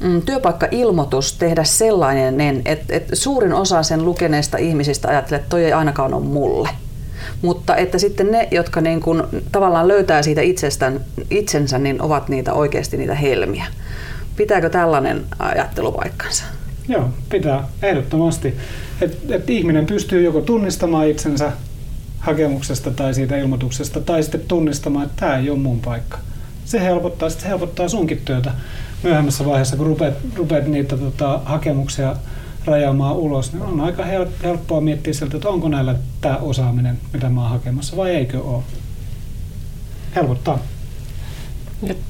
mm, 0.00 0.22
työpaikkailmoitus 0.22 1.32
tehdä 1.32 1.64
sellainen, 1.64 2.62
että, 2.64 2.96
että 2.96 3.16
suurin 3.16 3.52
osa 3.52 3.82
sen 3.82 4.04
lukeneista 4.04 4.56
ihmisistä 4.56 5.08
ajattelee, 5.08 5.38
että 5.38 5.50
toi 5.50 5.64
ei 5.64 5.72
ainakaan 5.72 6.14
ole 6.14 6.24
mulle. 6.24 6.68
Mutta 7.42 7.76
että 7.76 7.98
sitten 7.98 8.30
ne, 8.30 8.48
jotka 8.50 8.80
niin 8.80 9.00
kuin 9.00 9.22
tavallaan 9.52 9.88
löytää 9.88 10.22
siitä 10.22 10.40
itsestään, 10.40 11.00
itsensä, 11.30 11.78
niin 11.78 12.02
ovat 12.02 12.28
niitä 12.28 12.52
oikeasti 12.52 12.96
niitä 12.96 13.14
helmiä. 13.14 13.66
Pitääkö 14.36 14.70
tällainen 14.70 15.24
ajattelu 15.38 15.92
paikkansa? 15.92 16.44
Joo, 16.88 17.08
pitää 17.30 17.68
ehdottomasti. 17.82 18.54
Että 19.00 19.36
et 19.36 19.50
ihminen 19.50 19.86
pystyy 19.86 20.22
joko 20.22 20.40
tunnistamaan 20.40 21.08
itsensä 21.08 21.52
hakemuksesta 22.18 22.90
tai 22.90 23.14
siitä 23.14 23.36
ilmoituksesta, 23.36 24.00
tai 24.00 24.22
sitten 24.22 24.40
tunnistamaan, 24.48 25.06
että 25.06 25.20
tämä 25.20 25.36
ei 25.36 25.50
ole 25.50 25.58
mun 25.58 25.80
paikka. 25.80 26.18
Se 26.64 26.80
helpottaa, 26.80 27.30
se 27.30 27.48
helpottaa 27.48 27.88
sunkin 27.88 28.20
työtä 28.24 28.50
myöhemmässä 29.02 29.44
vaiheessa, 29.44 29.76
kun 29.76 29.86
rupeat, 29.86 30.14
rupeat 30.34 30.66
niitä 30.66 30.96
tota, 30.96 31.40
hakemuksia 31.44 32.16
rajaamaan 32.66 33.16
ulos, 33.16 33.52
niin 33.52 33.62
on 33.62 33.80
aika 33.80 34.04
helppoa 34.42 34.80
miettiä 34.80 35.12
siltä, 35.12 35.36
että 35.36 35.48
onko 35.48 35.68
näillä 35.68 35.94
tämä 36.20 36.36
osaaminen, 36.36 37.00
mitä 37.12 37.28
mä 37.28 37.40
oon 37.40 37.50
hakemassa, 37.50 37.96
vai 37.96 38.10
eikö 38.10 38.42
ole. 38.42 38.62
Helpottaa. 40.16 40.58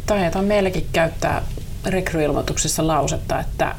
Taidetaan 0.07 0.45
meilläkin 0.45 0.87
käyttää 0.93 1.43
rekryilmoituksessa 1.87 2.87
lausetta, 2.87 3.41
että 3.41 3.75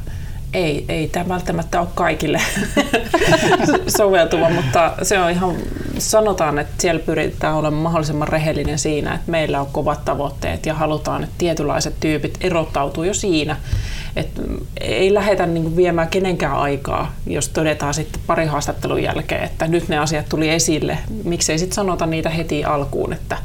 ei, 0.53 0.85
ei 0.89 1.07
tämä 1.07 1.29
välttämättä 1.29 1.79
ole 1.79 1.87
kaikille 1.95 2.41
soveltuva, 3.97 4.49
mutta 4.49 4.93
se 5.03 5.19
on 5.19 5.31
ihan, 5.31 5.55
sanotaan, 5.97 6.59
että 6.59 6.73
siellä 6.79 7.01
pyritään 7.05 7.55
olemaan 7.55 7.83
mahdollisimman 7.83 8.27
rehellinen 8.27 8.79
siinä, 8.79 9.15
että 9.15 9.31
meillä 9.31 9.61
on 9.61 9.67
kovat 9.71 10.05
tavoitteet 10.05 10.65
ja 10.65 10.73
halutaan, 10.73 11.23
että 11.23 11.35
tietynlaiset 11.37 11.95
tyypit 11.99 12.37
erottautuu 12.41 13.03
jo 13.03 13.13
siinä. 13.13 13.57
Et 14.15 14.41
ei 14.81 15.13
lähdetä 15.13 15.45
niin 15.45 15.75
viemään 15.75 16.07
kenenkään 16.07 16.57
aikaa, 16.57 17.13
jos 17.27 17.49
todetaan 17.49 17.93
sitten 17.93 18.21
pari 18.27 18.45
haastattelun 18.45 19.03
jälkeen, 19.03 19.43
että 19.43 19.67
nyt 19.67 19.87
ne 19.87 19.97
asiat 19.97 20.29
tuli 20.29 20.49
esille. 20.49 20.97
Miksei 21.23 21.59
sitten 21.59 21.75
sanota 21.75 22.05
niitä 22.05 22.29
heti 22.29 22.65
alkuun, 22.65 23.13
että, 23.13 23.37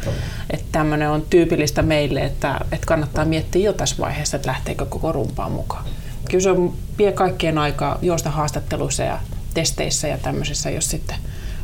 että 0.50 0.66
tämmöinen 0.72 1.10
on 1.10 1.22
tyypillistä 1.30 1.82
meille, 1.82 2.20
että, 2.20 2.60
että 2.72 2.86
kannattaa 2.86 3.24
miettiä 3.24 3.62
jo 3.62 3.72
tässä 3.72 3.96
vaiheessa, 3.98 4.36
että 4.36 4.48
lähteekö 4.48 4.86
koko 4.86 5.12
rumpaa 5.12 5.48
mukaan 5.48 5.84
kyllä 6.32 6.42
se 6.42 6.50
on, 6.50 6.72
vie 6.98 7.12
kaikkien 7.12 7.58
aikaa 7.58 7.98
juosta 8.02 8.30
haastatteluissa 8.30 9.02
ja 9.02 9.18
testeissä 9.54 10.08
ja 10.08 10.18
tämmöisissä, 10.18 10.70
jos 10.70 10.90
sitten 10.90 11.16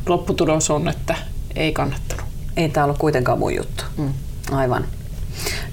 lopputulos 0.05 0.69
on, 0.69 0.87
että 0.87 1.15
ei 1.55 1.71
kannattanut. 1.71 2.25
Ei 2.57 2.69
tämä 2.69 2.83
ollut 2.83 2.97
kuitenkaan 2.97 3.39
mun 3.39 3.55
juttu. 3.55 3.83
Mm. 3.97 4.13
Aivan. 4.51 4.85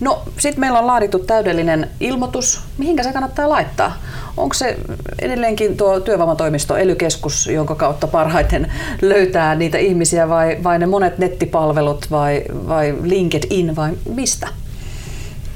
No, 0.00 0.22
sitten 0.38 0.60
meillä 0.60 0.78
on 0.78 0.86
laadittu 0.86 1.18
täydellinen 1.18 1.90
ilmoitus. 2.00 2.60
Mihinkä 2.78 3.02
se 3.02 3.12
kannattaa 3.12 3.48
laittaa? 3.48 3.96
Onko 4.36 4.54
se 4.54 4.76
edelleenkin 5.18 5.76
tuo 5.76 6.00
työvoimatoimisto, 6.00 6.76
elykeskus, 6.76 7.46
jonka 7.46 7.74
kautta 7.74 8.06
parhaiten 8.06 8.72
löytää 9.02 9.54
niitä 9.54 9.78
ihmisiä 9.78 10.28
vai, 10.28 10.58
vai 10.64 10.78
ne 10.78 10.86
monet 10.86 11.18
nettipalvelut 11.18 12.06
vai, 12.10 12.44
vai 12.68 12.94
LinkedIn 13.02 13.76
vai 13.76 13.92
mistä? 14.14 14.48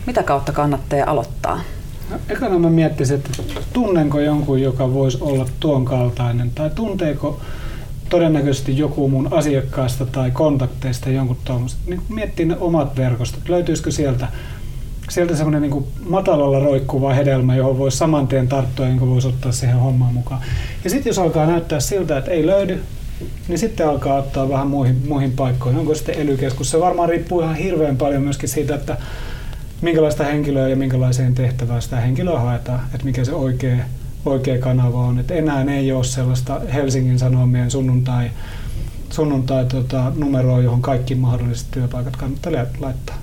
Mitä 0.06 0.23
kautta 0.23 0.52
kannattaa 0.52 0.99
aloittaa? 1.06 1.61
No, 2.11 2.17
ekana 2.29 2.59
mä 2.59 2.71
miettisin, 2.71 3.17
että 3.17 3.43
tunnenko 3.73 4.21
jonkun, 4.21 4.62
joka 4.62 4.95
voisi 4.95 5.19
olla 5.21 5.47
tuon 5.61 5.85
kaltainen, 5.85 6.50
tai 6.50 6.71
tunteeko 6.75 7.40
todennäköisesti 8.09 8.79
joku 8.79 9.09
mun 9.09 9.29
asiakkaasta 9.33 10.07
tai 10.07 10.31
kontakteista 10.31 11.11
jonkun 11.11 11.37
tuommoista. 11.45 11.81
Niin 11.87 12.02
miettii 12.09 12.47
ne 12.47 12.57
omat 12.61 12.97
verkostot. 12.97 13.49
Löytyisikö 13.49 13.90
sieltä, 13.90 14.29
sieltä 15.11 15.37
semmoinen 15.37 15.62
niin 15.62 15.85
matalalla 16.09 16.59
roikkuva 16.59 17.12
hedelmä, 17.12 17.57
johon 17.57 17.79
voisi 17.79 17.97
saman 17.97 18.29
tien 18.29 18.49
tarttua, 18.49 18.87
jonka 18.87 19.07
voisi 19.07 19.29
ottaa 19.29 19.52
siihen 19.52 19.76
hommaan 19.76 20.14
mukaan. 20.14 20.40
Ja 20.85 20.90
sitten 20.90 21.11
jos 21.11 21.19
alkaa 21.19 21.47
näyttää 21.47 21.81
siltä, 21.81 22.19
että 22.19 22.31
ei 22.31 22.47
löydy, 22.47 22.81
niin 23.49 23.59
sitten 23.59 23.88
alkaa 23.88 24.19
ottaa 24.19 24.49
vähän 24.49 24.67
muihin, 24.67 25.02
muihin 25.09 25.33
paikkoihin. 25.33 25.81
Onko 25.81 25.95
sitten 25.95 26.14
elykeskus? 26.14 26.71
Se 26.71 26.81
varmaan 26.81 27.09
riippuu 27.09 27.40
ihan 27.40 27.55
hirveän 27.55 27.97
paljon 27.97 28.23
myöskin 28.23 28.49
siitä, 28.49 28.75
että 28.75 28.97
minkälaista 29.80 30.25
henkilöä 30.25 30.68
ja 30.68 30.76
minkälaiseen 30.76 31.34
tehtävään 31.34 31.82
sitä 31.82 31.96
henkilöä 31.96 32.40
haetaan, 32.40 32.80
että 32.94 33.04
mikä 33.04 33.25
se 33.25 33.32
oikea, 33.32 33.76
oikea 34.26 34.58
kanava 34.58 34.99
on. 34.99 35.18
Että 35.18 35.34
enää 35.34 35.64
ei 35.64 35.92
ole 35.92 36.04
sellaista 36.04 36.60
Helsingin 36.75 37.18
Sanomien 37.18 37.70
sunnuntai, 37.70 38.30
sunnuntai 39.10 39.64
tota, 39.64 40.12
numeroa, 40.16 40.60
johon 40.60 40.82
kaikki 40.82 41.14
mahdolliset 41.14 41.66
työpaikat 41.70 42.16
kannattaa 42.16 42.52
laittaa. 42.80 43.16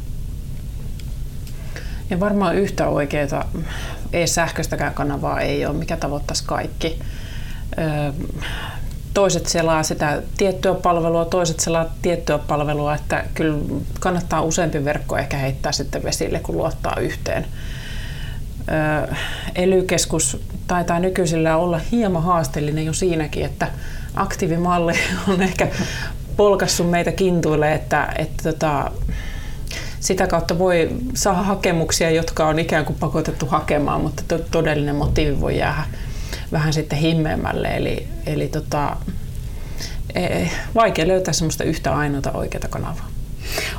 Ja 2.10 2.20
varmaan 2.20 2.56
yhtä 2.56 2.88
oikeaa 2.88 3.52
ei-sähköistäkään 4.14 4.94
kanavaa 4.94 5.42
ei 5.42 5.66
ole, 5.66 5.78
mikä 5.78 5.98
tavoittaisi 5.98 6.44
kaikki 6.46 7.00
toiset 9.18 9.46
selaa 9.46 9.84
sitä 9.84 10.22
tiettyä 10.38 10.74
palvelua, 10.74 11.26
toiset 11.26 11.60
selaa 11.60 11.86
tiettyä 12.02 12.38
palvelua, 12.38 12.96
että 12.96 13.24
kyllä 13.34 13.58
kannattaa 14.00 14.42
useampi 14.42 14.86
verkko 14.86 15.18
ehkä 15.18 15.38
heittää 15.38 15.72
sitten 15.72 16.04
vesille, 16.04 16.40
kun 16.40 16.58
luottaa 16.58 16.96
yhteen. 17.00 17.46
Elykeskus 19.56 20.42
taitaa 20.68 21.00
nykyisellä 21.00 21.58
olla 21.58 21.80
hieman 21.92 22.24
haasteellinen 22.24 22.86
jo 22.86 22.94
siinäkin, 22.94 23.46
että 23.46 23.68
aktiivimalli 24.16 24.94
on 25.34 25.42
ehkä 25.42 25.68
polkassut 26.36 26.90
meitä 26.90 27.12
kintuille, 27.12 27.74
että, 27.74 28.14
että 28.18 28.44
tota, 28.44 28.92
sitä 30.00 30.28
kautta 30.28 30.60
voi 30.60 30.90
saada 31.14 31.44
hakemuksia, 31.44 32.12
jotka 32.12 32.48
on 32.48 32.60
ikään 32.60 32.86
kuin 32.86 33.00
pakotettu 33.00 33.46
hakemaan, 33.46 34.02
mutta 34.02 34.40
todellinen 34.52 34.96
motiivi 34.96 35.42
voi 35.42 35.58
jäädä 35.58 35.84
vähän 36.52 36.74
sitten 36.74 37.00
himmeämmälle. 37.00 37.68
Eli, 37.68 38.08
eli 38.26 38.48
tota, 38.48 38.96
e, 40.16 40.46
vaikea 40.76 41.08
löytää 41.08 41.34
semmoista 41.34 41.64
yhtä 41.64 41.96
ainoata 41.96 42.32
oikeaa 42.32 42.68
kanavaa. 42.70 43.08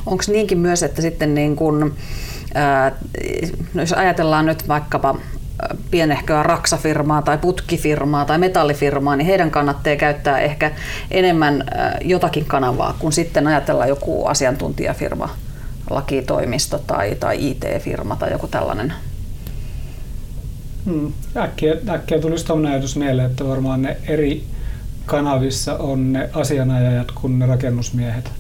Onko 0.07 0.25
niinkin 0.27 0.59
myös, 0.59 0.83
että 0.83 1.03
sitten 1.03 1.35
niin 1.35 1.57
kun, 1.57 1.95
ää, 2.55 2.93
no 3.75 3.83
jos 3.83 3.93
ajatellaan 3.93 4.47
nyt 4.47 4.69
vaikkapa 4.69 5.15
pienehköä 5.91 6.43
raksafirmaa 6.43 7.23
tai 7.23 7.39
putkifirmaa 7.39 8.25
tai 8.25 8.39
metallifirmaa, 8.39 9.17
niin 9.17 9.27
heidän 9.27 9.51
kannattaa 9.51 9.97
käyttää 9.97 10.39
ehkä 10.39 10.71
enemmän 11.11 11.65
jotakin 12.01 12.45
kanavaa, 12.45 12.97
kun 12.99 13.13
sitten 13.13 13.47
ajatellaan 13.47 13.89
joku 13.89 14.27
asiantuntijafirma, 14.27 15.29
lakitoimisto 15.91 16.79
tai, 16.79 17.17
tai 17.21 17.51
IT-firma 17.51 18.17
tai 18.17 18.33
joku 18.33 18.49
tällainen 18.49 18.93
Hmm. 20.89 21.13
Äkkiä, 21.37 21.75
äkkiä 21.89 22.19
tulisi 22.19 22.47
tuommoinen 22.47 22.73
ajatus 22.73 22.97
mieleen, 22.97 23.31
että 23.31 23.49
varmaan 23.49 23.83
ne 23.83 23.97
eri 24.07 24.45
kanavissa 25.07 25.77
on 25.77 26.13
ne 26.13 26.31
asianajajat 26.33 27.11
kuin 27.11 27.39
ne 27.39 27.47
rakennusmiehet. 27.47 28.31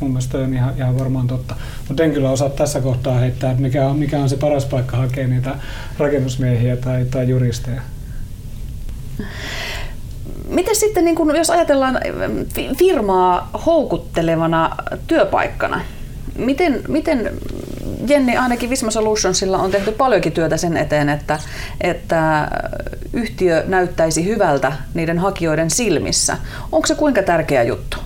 Mun 0.00 0.10
mielestä 0.10 0.38
on 0.38 0.54
ihan, 0.54 0.74
ihan 0.76 0.98
varmaan 0.98 1.26
totta. 1.26 1.56
Mutta 1.88 2.02
en 2.04 2.12
kyllä 2.12 2.30
osaa 2.30 2.48
tässä 2.48 2.80
kohtaa 2.80 3.18
heittää, 3.18 3.50
että 3.50 3.62
mikä 3.62 3.88
on, 3.88 3.98
mikä 3.98 4.18
on 4.18 4.28
se 4.28 4.36
paras 4.36 4.64
paikka 4.64 4.96
hakea 4.96 5.28
niitä 5.28 5.54
rakennusmiehiä 5.98 6.76
tai, 6.76 7.04
tai 7.04 7.28
juristeja. 7.28 7.80
Miten 10.48 10.76
sitten, 10.76 11.04
niin 11.04 11.16
kun, 11.16 11.36
jos 11.36 11.50
ajatellaan 11.50 12.00
firmaa 12.78 13.50
houkuttelevana 13.66 14.76
työpaikkana, 15.06 15.80
miten, 16.38 16.82
miten 16.88 17.30
Jenni, 18.08 18.36
ainakin 18.36 18.70
Visma 18.70 18.90
Solutionsilla 18.90 19.58
on 19.58 19.70
tehty 19.70 19.92
paljonkin 19.92 20.32
työtä 20.32 20.56
sen 20.56 20.76
eteen, 20.76 21.08
että, 21.08 21.38
että 21.80 22.48
yhtiö 23.12 23.64
näyttäisi 23.66 24.24
hyvältä 24.24 24.72
niiden 24.94 25.18
hakijoiden 25.18 25.70
silmissä. 25.70 26.38
Onko 26.72 26.86
se 26.86 26.94
kuinka 26.94 27.22
tärkeä 27.22 27.62
juttu? 27.62 27.96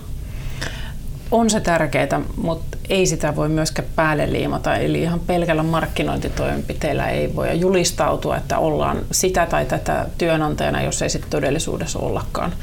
On 1.31 1.49
se 1.49 1.59
tärkeää, 1.59 2.21
mutta 2.37 2.77
ei 2.89 3.05
sitä 3.05 3.35
voi 3.35 3.49
myöskään 3.49 3.87
päälle 3.95 4.31
liimata. 4.33 4.75
Eli 4.75 5.01
ihan 5.01 5.19
pelkällä 5.19 5.63
markkinointitoimenpiteillä 5.63 7.09
ei 7.09 7.35
voi 7.35 7.59
julistautua, 7.59 8.37
että 8.37 8.57
ollaan 8.57 9.01
sitä 9.11 9.45
tai 9.45 9.65
tätä 9.65 10.05
työnantajana, 10.17 10.81
jos 10.81 11.01
ei 11.01 11.09
sitten 11.09 11.31
todellisuudessa 11.31 11.99
ollakaan. 11.99 12.53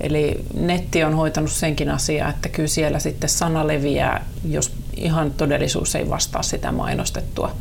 Eli 0.00 0.44
netti 0.54 1.04
on 1.04 1.14
hoitanut 1.14 1.50
senkin 1.50 1.90
asiaa, 1.90 2.30
että 2.30 2.48
kyllä 2.48 2.68
siellä 2.68 2.98
sitten 2.98 3.30
sana 3.30 3.66
leviää, 3.66 4.24
jos 4.44 4.72
ihan 4.98 5.30
todellisuus 5.30 5.94
ei 5.94 6.10
vastaa 6.10 6.42
sitä 6.42 6.72
mainostettua. 6.72 7.54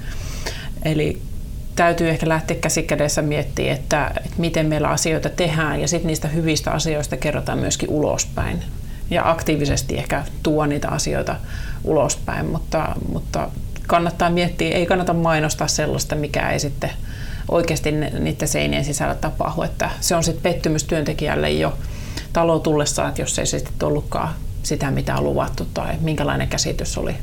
Eli 0.86 1.22
täytyy 1.76 2.10
ehkä 2.10 2.30
lähteä 2.30 2.58
käsikädessä 2.58 3.22
miettimään, 3.22 3.76
että, 3.76 4.12
että 4.18 4.36
miten 4.38 4.66
meillä 4.66 4.88
asioita 4.88 5.30
tehdään 5.30 5.82
ja 5.82 5.88
sitten 5.88 6.08
niistä 6.08 6.28
hyvistä 6.28 6.72
asioista 6.72 7.18
kerrotaan 7.18 7.60
myöskin 7.60 7.90
ulospäin. 7.90 8.64
Ja 9.10 9.30
aktiivisesti 9.30 9.98
ehkä 9.98 10.24
tuo 10.44 10.66
niitä 10.66 10.90
asioita 10.90 11.36
ulospäin, 11.84 12.46
mutta, 12.46 12.96
mutta 13.12 13.50
kannattaa 13.88 14.30
miettiä, 14.30 14.76
ei 14.76 14.86
kannata 14.86 15.14
mainostaa 15.14 15.68
sellaista, 15.68 16.16
mikä 16.16 16.50
ei 16.50 16.60
sitten 16.60 16.90
oikeasti 17.50 17.92
niiden 17.92 18.48
seinien 18.48 18.86
sisällä 18.86 19.16
tapahdu. 19.16 19.62
Että 19.62 19.90
se 20.02 20.16
on 20.16 20.24
sitten 20.24 20.54
pettymys 20.54 20.84
työntekijälle 20.84 21.52
jo 21.52 21.78
talo 22.34 22.60
tullessa, 22.60 23.08
että 23.08 23.22
jos 23.22 23.40
ei 23.40 23.46
se 23.46 23.60
sitten 23.60 23.88
ollutkaan 23.88 24.34
sitä, 24.68 24.92
mitä 24.92 25.18
on 25.18 25.24
luvattu 25.24 25.68
tai 25.74 25.96
minkälainen 26.02 26.48
käsitys 26.48 26.98
oli, 26.98 27.16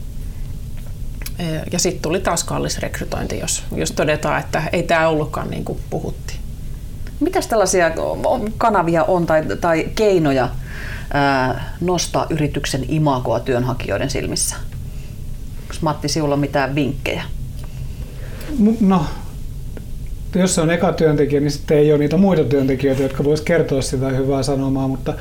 Ja 1.72 1.78
sitten 1.78 2.02
tuli 2.02 2.20
taas 2.20 2.44
kallis 2.44 2.78
rekrytointi, 2.78 3.38
jos, 3.38 3.62
jos 3.76 3.92
todetaan, 3.92 4.40
että 4.40 4.62
ei 4.72 4.82
tämä 4.82 5.08
ollutkaan 5.08 5.50
niin 5.50 5.64
kuin 5.64 5.78
puhuttiin. 5.90 6.38
Mitäs 7.20 7.46
tällaisia 7.46 7.90
kanavia 8.58 9.04
on 9.04 9.26
tai, 9.26 9.44
tai 9.60 9.88
keinoja 9.94 10.48
ää, 11.12 11.74
nostaa 11.80 12.26
yrityksen 12.30 12.84
imagoa 12.88 13.40
työnhakijoiden 13.40 14.10
silmissä? 14.10 14.56
Onko 15.62 15.74
Matti 15.80 16.08
sinulla 16.08 16.36
mitään 16.36 16.74
vinkkejä? 16.74 17.22
No, 18.80 19.06
jos 20.34 20.54
se 20.54 20.60
on 20.60 20.70
eka 20.70 20.92
työntekijä, 20.92 21.40
niin 21.40 21.50
sitten 21.50 21.78
ei 21.78 21.92
ole 21.92 21.98
niitä 21.98 22.16
muita 22.16 22.44
työntekijöitä, 22.44 23.02
jotka 23.02 23.24
vois 23.24 23.40
kertoa 23.40 23.82
sitä 23.82 24.08
hyvää 24.08 24.42
sanomaa, 24.42 24.88
mutta 24.88 25.14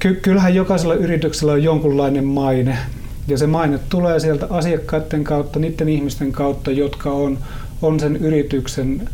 ky- 0.00 0.20
kyllähän 0.22 0.54
jokaisella 0.54 0.94
yrityksellä 0.94 1.52
on 1.52 1.62
jonkunlainen 1.62 2.24
maine. 2.24 2.78
Ja 3.28 3.38
se 3.38 3.46
maine 3.46 3.78
tulee 3.88 4.20
sieltä 4.20 4.46
asiakkaiden 4.50 5.24
kautta, 5.24 5.58
niiden 5.58 5.88
ihmisten 5.88 6.32
kautta, 6.32 6.70
jotka 6.70 7.12
on, 7.12 7.38
on 7.82 8.00
sen 8.00 8.16
yrityksen 8.16 9.08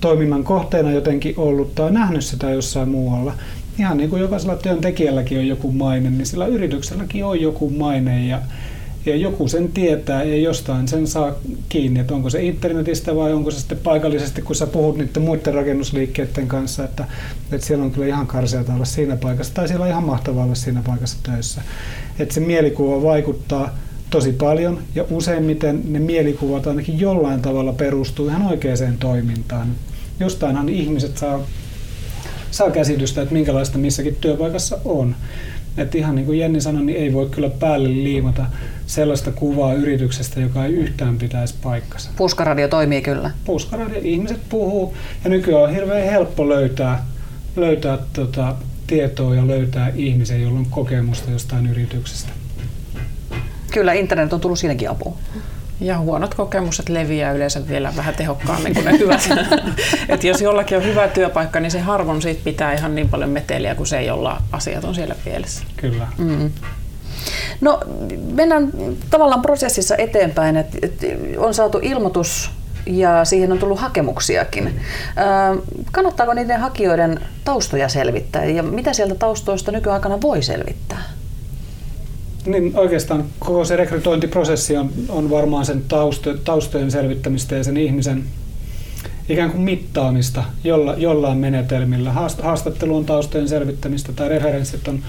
toiminnan 0.00 0.44
kohteena 0.44 0.90
jotenkin 0.90 1.34
ollut 1.36 1.74
tai 1.74 1.92
nähnyt 1.92 2.24
sitä 2.24 2.50
jossain 2.50 2.88
muualla. 2.88 3.32
Ihan 3.78 3.96
niin 3.96 4.10
kuin 4.10 4.22
jokaisella 4.22 4.56
työntekijälläkin 4.56 5.38
on 5.38 5.46
joku 5.46 5.72
maine, 5.72 6.10
niin 6.10 6.26
sillä 6.26 6.46
yritykselläkin 6.46 7.24
on 7.24 7.40
joku 7.40 7.70
maine 7.70 8.26
ja, 8.26 8.40
ja 9.06 9.16
joku 9.16 9.48
sen 9.48 9.72
tietää 9.72 10.22
ja 10.22 10.36
jostain 10.36 10.88
sen 10.88 11.06
saa 11.06 11.32
kiinni, 11.68 12.00
että 12.00 12.14
onko 12.14 12.30
se 12.30 12.42
internetistä 12.42 13.16
vai 13.16 13.32
onko 13.32 13.50
se 13.50 13.58
sitten 13.58 13.78
paikallisesti, 13.78 14.42
kun 14.42 14.56
sä 14.56 14.66
puhut 14.66 14.96
niiden 14.96 15.22
muiden 15.22 15.54
rakennusliikkeiden 15.54 16.48
kanssa, 16.48 16.84
että, 16.84 17.04
että 17.52 17.66
siellä 17.66 17.84
on 17.84 17.90
kyllä 17.90 18.06
ihan 18.06 18.26
karseata 18.26 18.74
olla 18.74 18.84
siinä 18.84 19.16
paikassa 19.16 19.54
tai 19.54 19.68
siellä 19.68 19.84
on 19.84 19.90
ihan 19.90 20.04
mahtavaa 20.04 20.44
olla 20.44 20.54
siinä 20.54 20.82
paikassa 20.86 21.18
töissä. 21.22 21.62
Että 22.18 22.34
se 22.34 22.40
mielikuva 22.40 23.02
vaikuttaa 23.02 23.78
tosi 24.10 24.32
paljon 24.32 24.82
ja 24.94 25.04
useimmiten 25.10 25.80
ne 25.88 25.98
mielikuvat 25.98 26.66
ainakin 26.66 27.00
jollain 27.00 27.42
tavalla 27.42 27.72
perustuu 27.72 28.28
ihan 28.28 28.42
oikeaan 28.42 28.96
toimintaan. 29.00 29.68
Jostainhan 30.20 30.68
ihmiset 30.68 31.18
saa, 31.18 31.40
saa 32.50 32.70
käsitystä, 32.70 33.22
että 33.22 33.34
minkälaista 33.34 33.78
missäkin 33.78 34.16
työpaikassa 34.20 34.78
on. 34.84 35.16
Että 35.76 35.98
ihan 35.98 36.14
niin 36.14 36.26
kuin 36.26 36.38
Jenni 36.38 36.60
sanoi, 36.60 36.82
niin 36.82 36.98
ei 36.98 37.12
voi 37.12 37.28
kyllä 37.30 37.50
päälle 37.50 37.88
liimata 37.88 38.46
sellaista 38.86 39.32
kuvaa 39.32 39.74
yrityksestä, 39.74 40.40
joka 40.40 40.64
ei 40.64 40.72
yhtään 40.72 41.18
pitäisi 41.18 41.54
paikkansa. 41.62 42.10
Puskaradio 42.16 42.68
toimii 42.68 43.02
kyllä. 43.02 43.30
Puskaradio, 43.44 44.00
ihmiset 44.02 44.40
puhuu 44.48 44.96
ja 45.24 45.30
nykyään 45.30 45.62
on 45.62 45.74
hirveän 45.74 46.10
helppo 46.10 46.48
löytää, 46.48 47.06
löytää 47.56 47.98
tota, 48.12 48.54
tietoa 48.86 49.34
ja 49.34 49.46
löytää 49.46 49.92
ihmisiä, 49.94 50.36
jolla 50.36 50.58
on 50.58 50.66
kokemusta 50.70 51.30
jostain 51.30 51.66
yrityksestä. 51.66 52.32
Kyllä, 53.72 53.92
internet 53.92 54.32
on 54.32 54.40
tullut 54.40 54.58
siinäkin 54.58 54.90
apuun. 54.90 55.16
Ja 55.80 55.98
huonot 55.98 56.34
kokemukset 56.34 56.88
leviää 56.88 57.32
yleensä 57.32 57.68
vielä 57.68 57.92
vähän 57.96 58.14
tehokkaammin 58.14 58.74
kuin 58.74 58.84
ne 58.84 58.98
hyvät. 58.98 59.28
Et 60.08 60.24
jos 60.24 60.40
jollakin 60.40 60.78
on 60.78 60.84
hyvä 60.84 61.08
työpaikka, 61.08 61.60
niin 61.60 61.70
se 61.70 61.80
harvoin 61.80 62.22
siitä 62.22 62.40
pitää 62.44 62.72
ihan 62.72 62.94
niin 62.94 63.08
paljon 63.08 63.30
meteliä 63.30 63.74
kuin 63.74 63.86
se, 63.86 64.02
jolla 64.02 64.42
asiat 64.52 64.84
on 64.84 64.94
siellä 64.94 65.14
pielessä. 65.24 65.64
Kyllä. 65.76 66.06
Mm. 66.18 66.50
No 67.60 67.80
mennään 68.32 68.72
tavallaan 69.10 69.42
prosessissa 69.42 69.96
eteenpäin, 69.96 70.56
että 70.56 70.78
on 71.38 71.54
saatu 71.54 71.78
ilmoitus 71.82 72.50
ja 72.86 73.24
siihen 73.24 73.52
on 73.52 73.58
tullut 73.58 73.80
hakemuksiakin. 73.80 74.80
Kannattaako 75.92 76.34
niiden 76.34 76.60
hakijoiden 76.60 77.20
taustoja 77.44 77.88
selvittää 77.88 78.44
ja 78.44 78.62
mitä 78.62 78.92
sieltä 78.92 79.14
taustoista 79.14 79.72
nykyaikana 79.72 80.20
voi 80.20 80.42
selvittää? 80.42 81.02
Niin 82.46 82.72
oikeastaan 82.76 83.24
koko 83.38 83.64
se 83.64 83.76
rekrytointiprosessi 83.76 84.76
on, 84.76 84.90
on 85.08 85.30
varmaan 85.30 85.66
sen 85.66 85.82
tausto, 85.88 86.34
taustojen 86.34 86.90
selvittämistä 86.90 87.56
ja 87.56 87.64
sen 87.64 87.76
ihmisen 87.76 88.24
ikään 89.28 89.50
kuin 89.50 89.62
mittaamista 89.62 90.44
jolla, 90.64 90.94
jollain 90.94 91.38
menetelmillä. 91.38 92.12
Haastattelu 92.42 92.96
on 92.96 93.04
taustojen 93.04 93.48
selvittämistä 93.48 94.12
tai 94.12 94.28
referenssit 94.28 94.88
on 94.88 95.02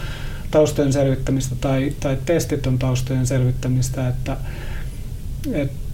taustojen 0.52 0.94
selvittämistä 0.94 1.56
tai, 1.62 1.94
tai 2.00 2.18
testit 2.26 2.68
on 2.68 2.80
taustojen 2.80 3.28
selvittämistä, 3.28 4.08
että, 4.08 4.38
että 5.54 5.87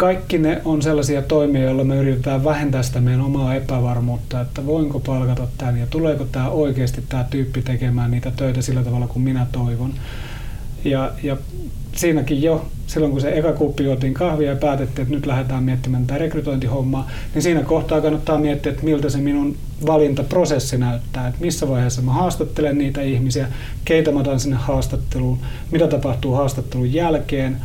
kaikki 0.00 0.38
ne 0.38 0.62
on 0.64 0.82
sellaisia 0.82 1.22
toimia, 1.22 1.62
joilla 1.62 1.84
me 1.84 1.96
yritetään 1.96 2.44
vähentää 2.44 2.82
sitä 2.82 3.00
meidän 3.00 3.20
omaa 3.20 3.54
epävarmuutta, 3.54 4.40
että 4.40 4.66
voinko 4.66 5.00
palkata 5.00 5.46
tämän 5.58 5.78
ja 5.78 5.86
tuleeko 5.90 6.24
tämä 6.32 6.48
oikeasti 6.48 7.02
tämä 7.08 7.24
tyyppi 7.30 7.62
tekemään 7.62 8.10
niitä 8.10 8.32
töitä 8.36 8.62
sillä 8.62 8.82
tavalla 8.82 9.06
kuin 9.06 9.22
minä 9.22 9.46
toivon. 9.52 9.94
Ja, 10.84 11.12
ja 11.22 11.36
siinäkin 11.92 12.42
jo, 12.42 12.66
silloin 12.86 13.12
kun 13.12 13.20
se 13.20 13.38
eka 13.38 13.52
kuppi 13.52 13.84
juotiin 13.84 14.14
kahvia 14.14 14.50
ja 14.50 14.56
päätettiin, 14.56 15.02
että 15.02 15.14
nyt 15.14 15.26
lähdetään 15.26 15.64
miettimään 15.64 16.06
tätä 16.06 16.18
rekrytointihommaa, 16.18 17.10
niin 17.34 17.42
siinä 17.42 17.62
kohtaa 17.62 18.00
kannattaa 18.00 18.38
miettiä, 18.38 18.72
että 18.72 18.84
miltä 18.84 19.10
se 19.10 19.18
minun 19.18 19.56
valintaprosessi 19.86 20.78
näyttää, 20.78 21.28
että 21.28 21.40
missä 21.40 21.68
vaiheessa 21.68 22.02
mä 22.02 22.12
haastattelen 22.12 22.78
niitä 22.78 23.02
ihmisiä, 23.02 23.48
keitä 23.84 24.12
mä 24.12 24.20
otan 24.20 24.40
sinne 24.40 24.56
haastatteluun, 24.56 25.38
mitä 25.70 25.86
tapahtuu 25.86 26.34
haastattelun 26.34 26.92
jälkeen, 26.92 27.56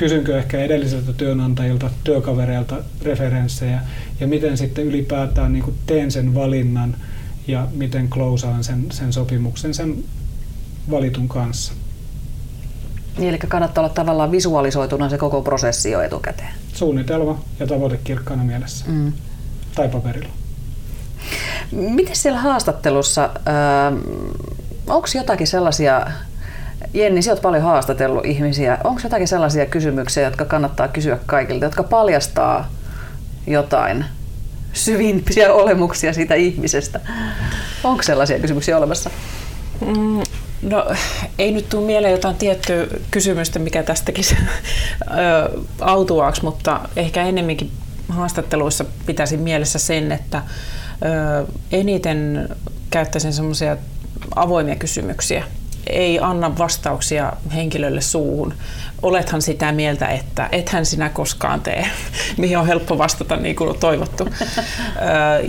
kysynkö 0.00 0.38
ehkä 0.38 0.60
edelliseltä 0.60 1.12
työnantajilta, 1.12 1.90
työkavereilta 2.04 2.76
referenssejä 3.02 3.80
ja 4.20 4.26
miten 4.26 4.56
sitten 4.56 4.84
ylipäätään 4.84 5.52
niin 5.52 5.74
teen 5.86 6.10
sen 6.10 6.34
valinnan 6.34 6.96
ja 7.46 7.68
miten 7.74 8.08
klousaan 8.08 8.64
sen, 8.64 8.86
sen 8.92 9.12
sopimuksen 9.12 9.74
sen 9.74 10.04
valitun 10.90 11.28
kanssa. 11.28 11.72
Niin, 13.18 13.28
eli 13.28 13.38
kannattaa 13.38 13.84
olla 13.84 13.94
tavallaan 13.94 14.30
visualisoituna 14.30 15.08
se 15.08 15.18
koko 15.18 15.42
prosessi 15.42 15.90
jo 15.90 16.00
etukäteen. 16.00 16.52
Suunnitelma 16.72 17.44
ja 17.58 17.66
tavoite 17.66 18.00
kirkkaana 18.04 18.44
mielessä. 18.44 18.84
Mm. 18.88 19.12
Tai 19.74 19.88
paperilla. 19.88 20.32
Miten 21.72 22.16
siellä 22.16 22.40
haastattelussa, 22.40 23.24
äh, 23.24 23.98
onko 24.86 25.08
jotakin 25.14 25.46
sellaisia 25.46 26.06
Jenni, 26.94 27.22
sinä 27.22 27.32
olet 27.32 27.42
paljon 27.42 27.62
haastatellut 27.62 28.26
ihmisiä. 28.26 28.78
Onko 28.84 29.00
jotakin 29.04 29.28
sellaisia 29.28 29.66
kysymyksiä, 29.66 30.22
jotka 30.22 30.44
kannattaa 30.44 30.88
kysyä 30.88 31.18
kaikilta, 31.26 31.64
jotka 31.64 31.82
paljastaa 31.82 32.68
jotain 33.46 34.04
syvimpiä 34.72 35.52
olemuksia 35.52 36.12
siitä 36.12 36.34
ihmisestä? 36.34 37.00
Onko 37.84 38.02
sellaisia 38.02 38.38
kysymyksiä 38.38 38.78
olemassa? 38.78 39.10
Mm, 39.86 40.22
no 40.62 40.86
ei 41.38 41.52
nyt 41.52 41.68
tule 41.68 41.86
mieleen 41.86 42.12
jotain 42.12 42.36
tiettyä 42.36 42.86
kysymystä, 43.10 43.58
mikä 43.58 43.82
tästäkin 43.82 44.24
autuaaksi, 45.80 46.44
mutta 46.44 46.80
ehkä 46.96 47.22
enemmänkin 47.22 47.70
haastatteluissa 48.08 48.84
pitäisi 49.06 49.36
mielessä 49.36 49.78
sen, 49.78 50.12
että 50.12 50.42
eniten 51.72 52.48
käyttäisin 52.90 53.32
semmoisia 53.32 53.76
avoimia 54.36 54.76
kysymyksiä, 54.76 55.44
ei 55.86 56.18
anna 56.20 56.58
vastauksia 56.58 57.32
henkilölle 57.54 58.00
suuhun. 58.00 58.54
Olethan 59.02 59.42
sitä 59.42 59.72
mieltä, 59.72 60.06
että 60.06 60.48
ethän 60.52 60.86
sinä 60.86 61.08
koskaan 61.08 61.60
tee, 61.60 61.86
mihin 62.36 62.58
on 62.58 62.66
helppo 62.66 62.98
vastata 62.98 63.36
niin 63.36 63.56
kuin 63.56 63.70
on 63.70 63.78
toivottu. 63.78 64.28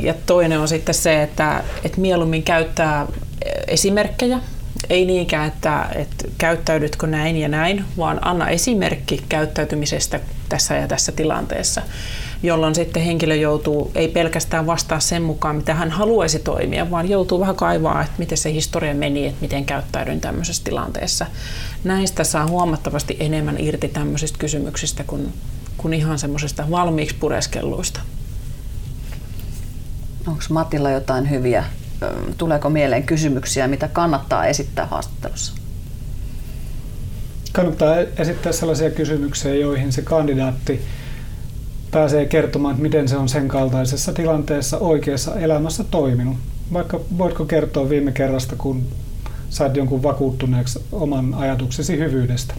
Ja 0.01 0.13
toinen 0.25 0.59
on 0.59 0.67
sitten 0.67 0.95
se, 0.95 1.23
että, 1.23 1.63
että 1.83 2.01
mieluummin 2.01 2.43
käyttää 2.43 3.07
esimerkkejä, 3.67 4.39
ei 4.89 5.05
niinkään, 5.05 5.47
että, 5.47 5.85
että 5.95 6.27
käyttäydytkö 6.37 7.07
näin 7.07 7.37
ja 7.37 7.47
näin, 7.47 7.85
vaan 7.97 8.27
anna 8.27 8.49
esimerkki 8.49 9.23
käyttäytymisestä 9.29 10.19
tässä 10.49 10.75
ja 10.75 10.87
tässä 10.87 11.11
tilanteessa 11.11 11.81
jolloin 12.43 12.75
sitten 12.75 13.03
henkilö 13.03 13.35
joutuu 13.35 13.91
ei 13.95 14.07
pelkästään 14.07 14.65
vastaa 14.65 14.99
sen 14.99 15.21
mukaan, 15.21 15.55
mitä 15.55 15.73
hän 15.73 15.91
haluaisi 15.91 16.39
toimia, 16.39 16.91
vaan 16.91 17.09
joutuu 17.09 17.39
vähän 17.39 17.55
kaivaa, 17.55 18.01
että 18.01 18.15
miten 18.17 18.37
se 18.37 18.53
historia 18.53 18.93
meni, 18.93 19.27
että 19.27 19.41
miten 19.41 19.65
käyttäydyn 19.65 20.21
tämmöisessä 20.21 20.63
tilanteessa. 20.63 21.25
Näistä 21.83 22.23
saa 22.23 22.47
huomattavasti 22.47 23.17
enemmän 23.19 23.59
irti 23.59 23.87
tämmöisistä 23.87 24.37
kysymyksistä 24.39 25.03
kuin, 25.03 25.33
kuin 25.77 25.93
ihan 25.93 26.19
semmoisesta 26.19 26.69
valmiiksi 26.71 27.15
pureskelluista. 27.19 27.99
Onko 30.27 30.41
Matilla 30.49 30.91
jotain 30.91 31.29
hyviä, 31.29 31.63
tuleeko 32.37 32.69
mieleen 32.69 33.03
kysymyksiä, 33.03 33.67
mitä 33.67 33.87
kannattaa 33.87 34.45
esittää 34.45 34.85
haastattelussa? 34.85 35.53
Kannattaa 37.51 37.95
esittää 38.17 38.51
sellaisia 38.51 38.91
kysymyksiä, 38.91 39.55
joihin 39.55 39.91
se 39.91 40.01
kandidaatti 40.01 40.81
pääsee 41.91 42.25
kertomaan, 42.25 42.71
että 42.71 42.83
miten 42.83 43.07
se 43.07 43.17
on 43.17 43.29
sen 43.29 43.47
kaltaisessa 43.47 44.13
tilanteessa 44.13 44.77
oikeassa 44.77 45.35
elämässä 45.35 45.83
toiminut. 45.83 46.37
Vaikka 46.73 46.99
voitko 47.17 47.45
kertoa 47.45 47.89
viime 47.89 48.11
kerrasta, 48.11 48.55
kun 48.57 48.83
saat 49.49 49.77
jonkun 49.77 50.03
vakuuttuneeksi 50.03 50.79
oman 50.91 51.33
ajatuksesi 51.33 51.97
hyvyydestä. 51.97 52.53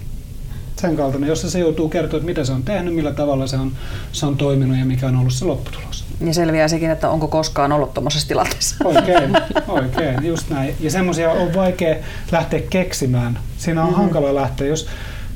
Sen 0.76 0.96
kaltainen, 0.96 1.28
jossa 1.28 1.50
se 1.50 1.58
joutuu 1.58 1.88
kertoa, 1.88 2.16
että 2.16 2.26
mitä 2.26 2.44
se 2.44 2.52
on 2.52 2.62
tehnyt, 2.62 2.94
millä 2.94 3.12
tavalla 3.12 3.46
se 3.46 3.56
on, 3.56 3.72
se 4.12 4.26
on 4.26 4.36
toiminut 4.36 4.78
ja 4.78 4.84
mikä 4.84 5.06
on 5.06 5.16
ollut 5.16 5.32
se 5.32 5.44
lopputulos. 5.44 6.04
Ja 6.20 6.34
selviää 6.34 6.68
sekin, 6.68 6.90
että 6.90 7.10
onko 7.10 7.28
koskaan 7.28 7.72
ollut 7.72 7.94
tuommoisessa 7.94 8.28
tilanteessa. 8.28 8.76
Oikein, 8.84 9.36
oikein, 9.68 10.26
just 10.26 10.50
näin. 10.50 10.74
Ja 10.80 10.90
semmoisia 10.90 11.30
on 11.30 11.54
vaikea 11.54 11.96
lähteä 12.32 12.60
keksimään. 12.70 13.38
Siinä 13.58 13.82
on 13.82 13.88
mm-hmm. 13.88 14.02
hankala 14.02 14.34
lähteä, 14.34 14.66
jos 14.66 14.88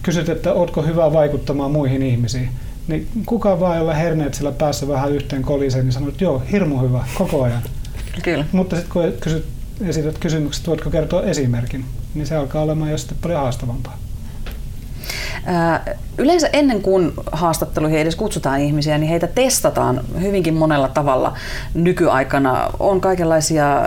kysyt, 0.03 0.29
että 0.29 0.53
ootko 0.53 0.83
hyvä 0.83 1.13
vaikuttamaan 1.13 1.71
muihin 1.71 2.03
ihmisiin, 2.03 2.49
niin 2.89 3.09
kuka 3.27 3.61
vaan, 3.61 3.79
jolla 3.79 3.95
herneet 3.95 4.35
sillä 4.35 4.53
päässä 4.53 4.89
vähän 4.89 5.13
yhteen 5.13 5.43
koliseen, 5.43 5.85
niin 5.85 5.93
sanoo, 5.93 6.09
että 6.09 6.25
joo, 6.25 6.43
hirmu 6.53 6.79
hyvä, 6.79 7.05
koko 7.15 7.43
ajan. 7.43 7.63
Kyllä. 8.23 8.45
Mutta 8.53 8.77
sitten 8.77 8.93
kun 8.93 9.13
kysyt, 9.21 9.45
esität 9.87 10.19
kysymykset, 10.19 10.67
voitko 10.67 10.91
kertoa 10.91 11.23
esimerkin, 11.23 11.85
niin 12.15 12.27
se 12.27 12.37
alkaa 12.37 12.63
olemaan 12.63 12.91
jo 12.91 12.99
sitten 12.99 13.19
paljon 13.21 13.41
haastavampaa. 13.41 13.99
Yleensä 16.19 16.49
ennen 16.53 16.83
kuin 16.83 17.13
haastatteluihin 17.33 17.99
edes 17.99 18.17
kutsutaan 18.17 18.61
ihmisiä, 18.61 18.99
niin 18.99 19.11
heitä 19.11 19.27
testataan 19.27 20.01
hyvinkin 20.21 20.55
monella 20.55 20.89
tavalla 20.89 21.35
nykyaikana. 21.75 22.71
On 22.79 23.01
kaikenlaisia 23.01 23.83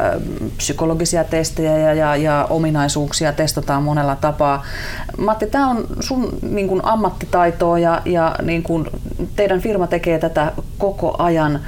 psykologisia 0.58 1.24
testejä 1.24 1.78
ja, 1.78 1.94
ja, 1.94 2.16
ja 2.16 2.48
ominaisuuksia 2.50 3.34
testataan 3.34 3.84
monella 3.84 4.16
tapaa. 4.16 4.66
Matti, 5.18 5.48
tämä 5.48 5.70
on 5.70 5.88
sun 6.00 6.40
niin 6.42 6.68
kuin 6.68 6.82
ammattitaitoa 6.86 7.80
ja, 7.80 8.02
ja 8.06 8.36
niin 8.42 8.64
kuin 8.64 8.88
teidän 9.36 9.62
firma 9.62 9.88
tekee 9.88 10.20
tätä 10.20 10.52
koko 10.78 11.16
ajan. 11.18 11.60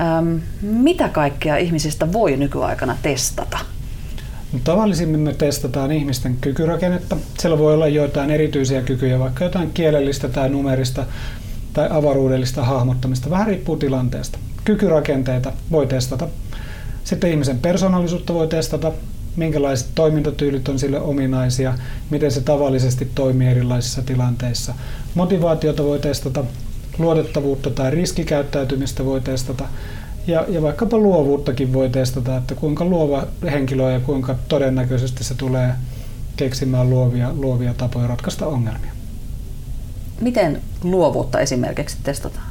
Ähm, 0.00 0.36
mitä 0.62 1.08
kaikkea 1.08 1.56
ihmisistä 1.56 2.12
voi 2.12 2.36
nykyaikana 2.36 2.96
testata? 3.02 3.58
Tavallisimmin 4.64 5.20
me 5.20 5.34
testataan 5.34 5.92
ihmisten 5.92 6.36
kykyrakennetta. 6.40 7.16
Siellä 7.38 7.58
voi 7.58 7.74
olla 7.74 7.88
joitain 7.88 8.30
erityisiä 8.30 8.82
kykyjä, 8.82 9.18
vaikka 9.18 9.44
jotain 9.44 9.70
kielellistä 9.70 10.28
tai 10.28 10.48
numerista 10.48 11.06
tai 11.72 11.88
avaruudellista 11.90 12.64
hahmottamista. 12.64 13.30
Vähän 13.30 13.46
riippuu 13.46 13.76
tilanteesta. 13.76 14.38
Kykyrakenteita 14.64 15.52
voi 15.70 15.86
testata. 15.86 16.28
Sitten 17.04 17.30
ihmisen 17.30 17.58
persoonallisuutta 17.58 18.34
voi 18.34 18.48
testata, 18.48 18.92
minkälaiset 19.36 19.88
toimintatyylit 19.94 20.68
on 20.68 20.78
sille 20.78 21.00
ominaisia, 21.00 21.74
miten 22.10 22.30
se 22.30 22.40
tavallisesti 22.40 23.10
toimii 23.14 23.48
erilaisissa 23.48 24.02
tilanteissa. 24.02 24.74
Motivaatiota 25.14 25.84
voi 25.84 25.98
testata, 25.98 26.44
luotettavuutta 26.98 27.70
tai 27.70 27.90
riskikäyttäytymistä 27.90 29.04
voi 29.04 29.20
testata 29.20 29.68
ja, 30.30 30.44
ja 30.48 30.62
vaikkapa 30.62 30.98
luovuuttakin 30.98 31.72
voi 31.72 31.88
testata, 31.88 32.36
että 32.36 32.54
kuinka 32.54 32.84
luova 32.84 33.26
henkilö 33.42 33.84
on 33.84 33.92
ja 33.92 34.00
kuinka 34.00 34.34
todennäköisesti 34.48 35.24
se 35.24 35.34
tulee 35.34 35.72
keksimään 36.36 36.90
luovia, 36.90 37.30
luovia 37.34 37.74
tapoja 37.74 38.06
ratkaista 38.06 38.46
ongelmia. 38.46 38.92
Miten 40.20 40.60
luovuutta 40.82 41.40
esimerkiksi 41.40 41.96
testataan? 42.02 42.46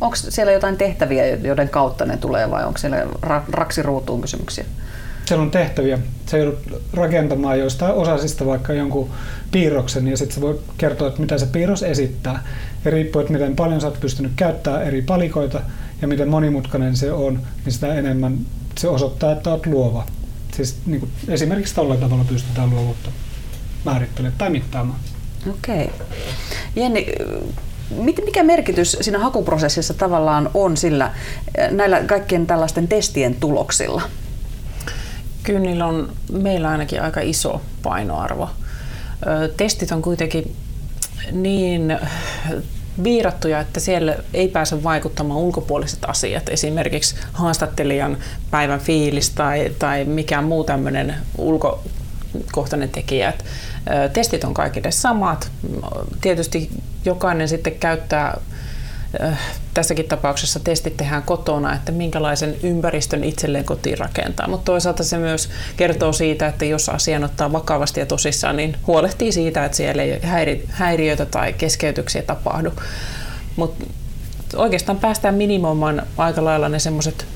Onko 0.00 0.16
siellä 0.16 0.52
jotain 0.52 0.76
tehtäviä, 0.76 1.26
joiden 1.26 1.68
kautta 1.68 2.04
ne 2.04 2.16
tulee 2.16 2.50
vai 2.50 2.64
onko 2.64 2.78
siellä 2.78 3.06
raksiruutuun 3.48 4.20
kysymyksiä? 4.20 4.64
Siellä 5.24 5.42
on 5.42 5.50
tehtäviä. 5.50 5.98
Se 6.26 6.38
joudut 6.38 6.58
rakentamaan 6.92 7.58
jostain 7.58 7.94
osasista 7.94 8.46
vaikka 8.46 8.72
jonkun 8.72 9.10
piirroksen 9.50 10.08
ja 10.08 10.16
sitten 10.16 10.34
se 10.34 10.40
voi 10.40 10.60
kertoa, 10.78 11.08
että 11.08 11.20
mitä 11.20 11.38
se 11.38 11.46
piirros 11.46 11.82
esittää. 11.82 12.44
Ja 12.84 12.90
riippuu, 12.90 13.20
että 13.20 13.32
miten 13.32 13.56
paljon 13.56 13.80
sä 13.80 13.86
oot 13.86 14.00
pystynyt 14.00 14.32
käyttämään 14.36 14.82
eri 14.82 15.02
palikoita, 15.02 15.60
ja 16.02 16.08
miten 16.08 16.28
monimutkainen 16.28 16.96
se 16.96 17.12
on, 17.12 17.40
niin 17.64 17.72
sitä 17.72 17.94
enemmän 17.94 18.38
se 18.78 18.88
osoittaa, 18.88 19.32
että 19.32 19.50
olet 19.50 19.66
luova. 19.66 20.06
Siis 20.52 20.76
niin 20.86 21.00
kuin 21.00 21.12
esimerkiksi 21.28 21.74
tällä 21.74 21.96
tavalla 21.96 22.24
pystytään 22.24 22.70
luovuutta 22.70 23.10
määrittelemään 23.84 24.38
tai 24.38 24.50
mittaamaan. 24.50 25.00
Okei. 25.50 25.84
Okay. 25.84 26.06
Jenni, 26.76 27.06
mikä 28.24 28.42
merkitys 28.42 28.96
siinä 29.00 29.18
hakuprosessissa 29.18 29.94
tavallaan 29.94 30.50
on 30.54 30.76
sillä 30.76 31.14
näillä 31.70 32.00
kaikkien 32.00 32.46
tällaisten 32.46 32.88
testien 32.88 33.34
tuloksilla? 33.34 34.02
Kyllä 35.42 35.60
niillä 35.60 35.86
on 35.86 36.12
meillä 36.32 36.70
ainakin 36.70 37.02
aika 37.02 37.20
iso 37.20 37.60
painoarvo. 37.82 38.50
Testit 39.56 39.92
on 39.92 40.02
kuitenkin 40.02 40.56
niin 41.32 41.98
viirattuja, 43.04 43.60
että 43.60 43.80
siellä 43.80 44.16
ei 44.34 44.48
pääse 44.48 44.82
vaikuttamaan 44.82 45.40
ulkopuoliset 45.40 45.98
asiat, 46.06 46.48
esimerkiksi 46.48 47.16
haastattelijan 47.32 48.16
päivän 48.50 48.80
fiilis 48.80 49.30
tai, 49.30 49.72
tai 49.78 50.04
mikään 50.04 50.44
muu 50.44 50.64
tämmöinen 50.64 51.14
ulkokohtainen 51.38 52.88
tekijä. 52.88 53.32
Testit 54.12 54.44
on 54.44 54.54
kaikille 54.54 54.90
samat. 54.90 55.50
Tietysti 56.20 56.70
jokainen 57.04 57.48
sitten 57.48 57.74
käyttää 57.74 58.40
tässäkin 59.74 60.04
tapauksessa 60.04 60.60
testit 60.60 60.96
tehdään 60.96 61.22
kotona, 61.22 61.74
että 61.74 61.92
minkälaisen 61.92 62.56
ympäristön 62.62 63.24
itselleen 63.24 63.64
kotiin 63.64 63.98
rakentaa. 63.98 64.48
Mutta 64.48 64.64
toisaalta 64.64 65.04
se 65.04 65.18
myös 65.18 65.48
kertoo 65.76 66.12
siitä, 66.12 66.46
että 66.46 66.64
jos 66.64 66.88
asian 66.88 67.24
ottaa 67.24 67.52
vakavasti 67.52 68.00
ja 68.00 68.06
tosissaan, 68.06 68.56
niin 68.56 68.76
huolehtii 68.86 69.32
siitä, 69.32 69.64
että 69.64 69.76
siellä 69.76 70.02
ei 70.02 70.20
häiriöitä 70.68 71.26
tai 71.26 71.52
keskeytyksiä 71.52 72.22
tapahdu. 72.22 72.72
Mutta 73.56 73.84
oikeastaan 74.56 74.98
päästään 74.98 75.34
minimoimaan 75.34 76.02
aika 76.16 76.44
lailla 76.44 76.68
ne 76.68 76.78
semmoiset 76.78 77.26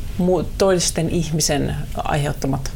toisten 0.58 1.10
ihmisen 1.10 1.76
aiheuttamat 1.96 2.72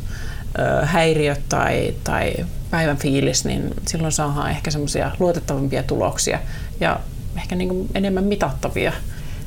häiriöt 0.83 1.41
tai, 1.49 1.95
tai 2.05 2.33
päivän 2.71 2.97
fiilis, 2.97 3.45
niin 3.45 3.75
silloin 3.89 4.13
saadaan 4.13 4.51
ehkä 4.51 4.71
semmoisia 4.71 5.11
luotettavampia 5.19 5.83
tuloksia. 5.83 6.39
Ja 6.81 7.01
ehkä 7.38 7.55
niin 7.55 7.68
kuin 7.68 7.88
enemmän 7.94 8.24
mitattavia, 8.24 8.92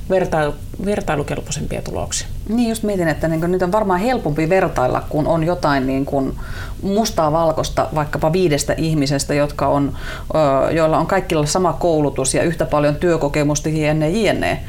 vertailu, 0.10 0.54
vertailukelpoisempia 0.86 1.82
tuloksia. 1.82 2.27
Niin 2.49 2.69
just 2.69 2.84
mietin, 2.84 3.08
että 3.08 3.27
niin 3.27 3.51
nyt 3.51 3.62
on 3.62 3.71
varmaan 3.71 3.99
helpompi 3.99 4.49
vertailla, 4.49 5.04
kun 5.10 5.27
on 5.27 5.43
jotain 5.43 5.88
niin 5.88 6.06
kuin 6.06 6.34
mustaa 6.82 7.32
valkosta 7.32 7.88
vaikkapa 7.95 8.34
viidestä 8.34 8.73
ihmisestä, 8.77 9.34
jotka 9.34 9.67
on, 9.67 9.97
joilla 10.71 10.97
on 10.97 11.08
kaikilla 11.08 11.45
sama 11.45 11.73
koulutus 11.73 12.34
ja 12.34 12.43
yhtä 12.43 12.65
paljon 12.65 12.95
työkokemusta 12.95 13.69
jne. 13.69 14.10
jne. 14.10 14.63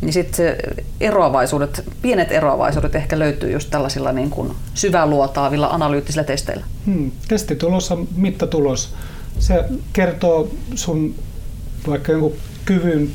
Niin 0.00 0.12
sitten 0.12 0.36
se 0.36 0.56
eroavaisuudet, 1.00 1.84
pienet 2.02 2.32
eroavaisuudet 2.32 2.94
ehkä 2.94 3.18
löytyy 3.18 3.52
just 3.52 3.70
tällaisilla 3.70 4.12
niin 4.12 4.30
kuin 4.30 4.52
syväluotaavilla 4.74 5.66
analyyttisillä 5.66 6.24
testeillä. 6.24 6.64
Hmm. 6.86 7.10
Testitulos 7.28 7.92
on 7.92 8.08
mittatulos. 8.16 8.94
Se 9.38 9.64
kertoo 9.92 10.48
sun 10.74 11.14
vaikka 11.88 12.12
jonkun 12.12 12.32
kyvyn 12.64 13.10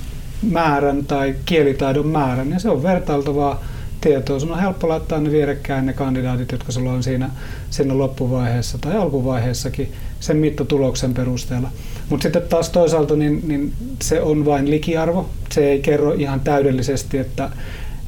määrän 0.50 1.06
tai 1.06 1.36
kielitaidon 1.46 2.08
määrän, 2.08 2.50
niin 2.50 2.60
se 2.60 2.70
on 2.70 2.84
vertailtavaa 2.84 3.64
tietoa. 4.02 4.40
Sun 4.40 4.52
on 4.52 4.60
helppo 4.60 4.90
laittaa 4.90 5.20
ne 5.20 5.32
vierekkäin 5.32 5.86
ne 5.86 5.94
kandidaatit, 5.94 6.52
jotka 6.52 6.72
sulla 6.72 6.92
on 6.92 7.04
siinä, 7.04 7.30
siinä 7.70 7.98
loppuvaiheessa 7.98 8.78
tai 8.78 8.96
alkuvaiheessakin 8.96 9.92
sen 10.20 10.38
mittatuloksen 10.38 11.14
perusteella. 11.14 11.70
Mutta 12.10 12.24
sitten 12.24 12.42
taas 12.42 12.70
toisaalta 12.70 13.16
niin, 13.16 13.42
niin 13.48 13.74
se 14.02 14.22
on 14.22 14.46
vain 14.46 14.70
likiarvo. 14.70 15.30
Se 15.52 15.72
ei 15.72 15.80
kerro 15.80 16.14
ihan 16.14 16.40
täydellisesti, 16.40 17.18
että, 17.18 17.50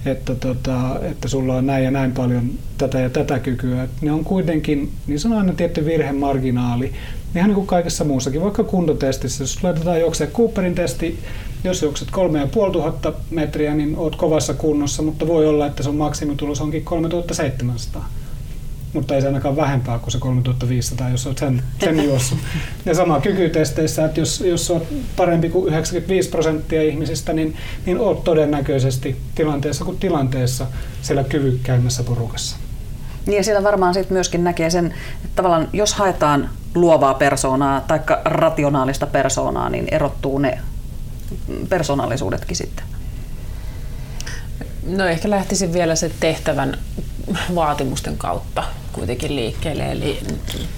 että, 0.05 0.35
tota, 0.35 0.99
että 1.01 1.27
sulla 1.27 1.55
on 1.55 1.67
näin 1.67 1.83
ja 1.83 1.91
näin 1.91 2.11
paljon 2.11 2.49
tätä 2.77 2.99
ja 2.99 3.09
tätä 3.09 3.39
kykyä. 3.39 3.83
Et 3.83 3.89
ne 4.01 4.11
on 4.11 4.23
kuitenkin, 4.23 4.91
niin 5.07 5.19
se 5.19 5.27
on 5.27 5.33
aina 5.33 5.53
tietty 5.53 5.85
virhemarginaali. 5.85 6.93
Ihan 7.35 7.49
niin 7.49 7.55
kuin 7.55 7.67
kaikessa 7.67 8.03
muussakin, 8.03 8.41
vaikka 8.41 8.63
kuntotestissä, 8.63 9.43
jos 9.43 9.63
laitetaan 9.63 9.99
juoksee 9.99 10.27
Cooperin 10.27 10.75
testi, 10.75 11.19
jos 11.63 11.81
juokset 11.81 12.11
3500 12.11 13.13
metriä, 13.31 13.73
niin 13.73 13.95
oot 13.97 14.15
kovassa 14.15 14.53
kunnossa, 14.53 15.03
mutta 15.03 15.27
voi 15.27 15.47
olla, 15.47 15.65
että 15.65 15.83
sun 15.83 15.95
maksimitulos 15.95 16.61
onkin 16.61 16.83
3700. 16.83 18.09
Mutta 18.93 19.15
ei 19.15 19.21
se 19.21 19.27
ainakaan 19.27 19.55
vähempää 19.55 19.99
kuin 19.99 20.11
se 20.11 20.19
3500, 20.19 21.09
jos 21.09 21.27
olet 21.27 21.37
sen, 21.37 21.63
sen 21.79 22.03
juossut. 22.05 22.39
Ja 22.85 22.95
sama 22.95 23.21
kykytesteissä, 23.21 24.05
että 24.05 24.19
jos, 24.19 24.41
jos 24.41 24.71
olet 24.71 24.83
parempi 25.15 25.49
kuin 25.49 25.67
95 25.67 26.29
prosenttia 26.29 26.83
ihmisistä, 26.83 27.33
niin, 27.33 27.55
niin 27.85 27.99
olet 27.99 28.23
todennäköisesti 28.23 29.17
tilanteessa 29.35 29.85
kuin 29.85 29.97
tilanteessa 29.97 30.67
siellä 31.01 31.23
kyvykkäimmässä 31.23 32.03
porukassa. 32.03 32.57
Niin 33.25 33.37
ja 33.37 33.43
siellä 33.43 33.63
varmaan 33.63 33.93
sitten 33.93 34.13
myöskin 34.13 34.43
näkee 34.43 34.69
sen, 34.69 34.85
että 34.85 35.35
tavallaan 35.35 35.69
jos 35.73 35.93
haetaan 35.93 36.49
luovaa 36.75 37.13
persoonaa 37.13 37.81
tai 37.81 37.99
rationaalista 38.25 39.07
persoonaa, 39.07 39.69
niin 39.69 39.87
erottuu 39.91 40.37
ne 40.37 40.59
persoonallisuudetkin 41.69 42.55
sitten? 42.55 42.85
No 44.87 45.05
ehkä 45.05 45.29
lähtisin 45.29 45.73
vielä 45.73 45.95
se 45.95 46.11
tehtävän 46.19 46.77
vaatimusten 47.55 48.17
kautta 48.17 48.63
kuitenkin 48.93 49.35
liikkeelle. 49.35 49.91
Eli 49.91 50.19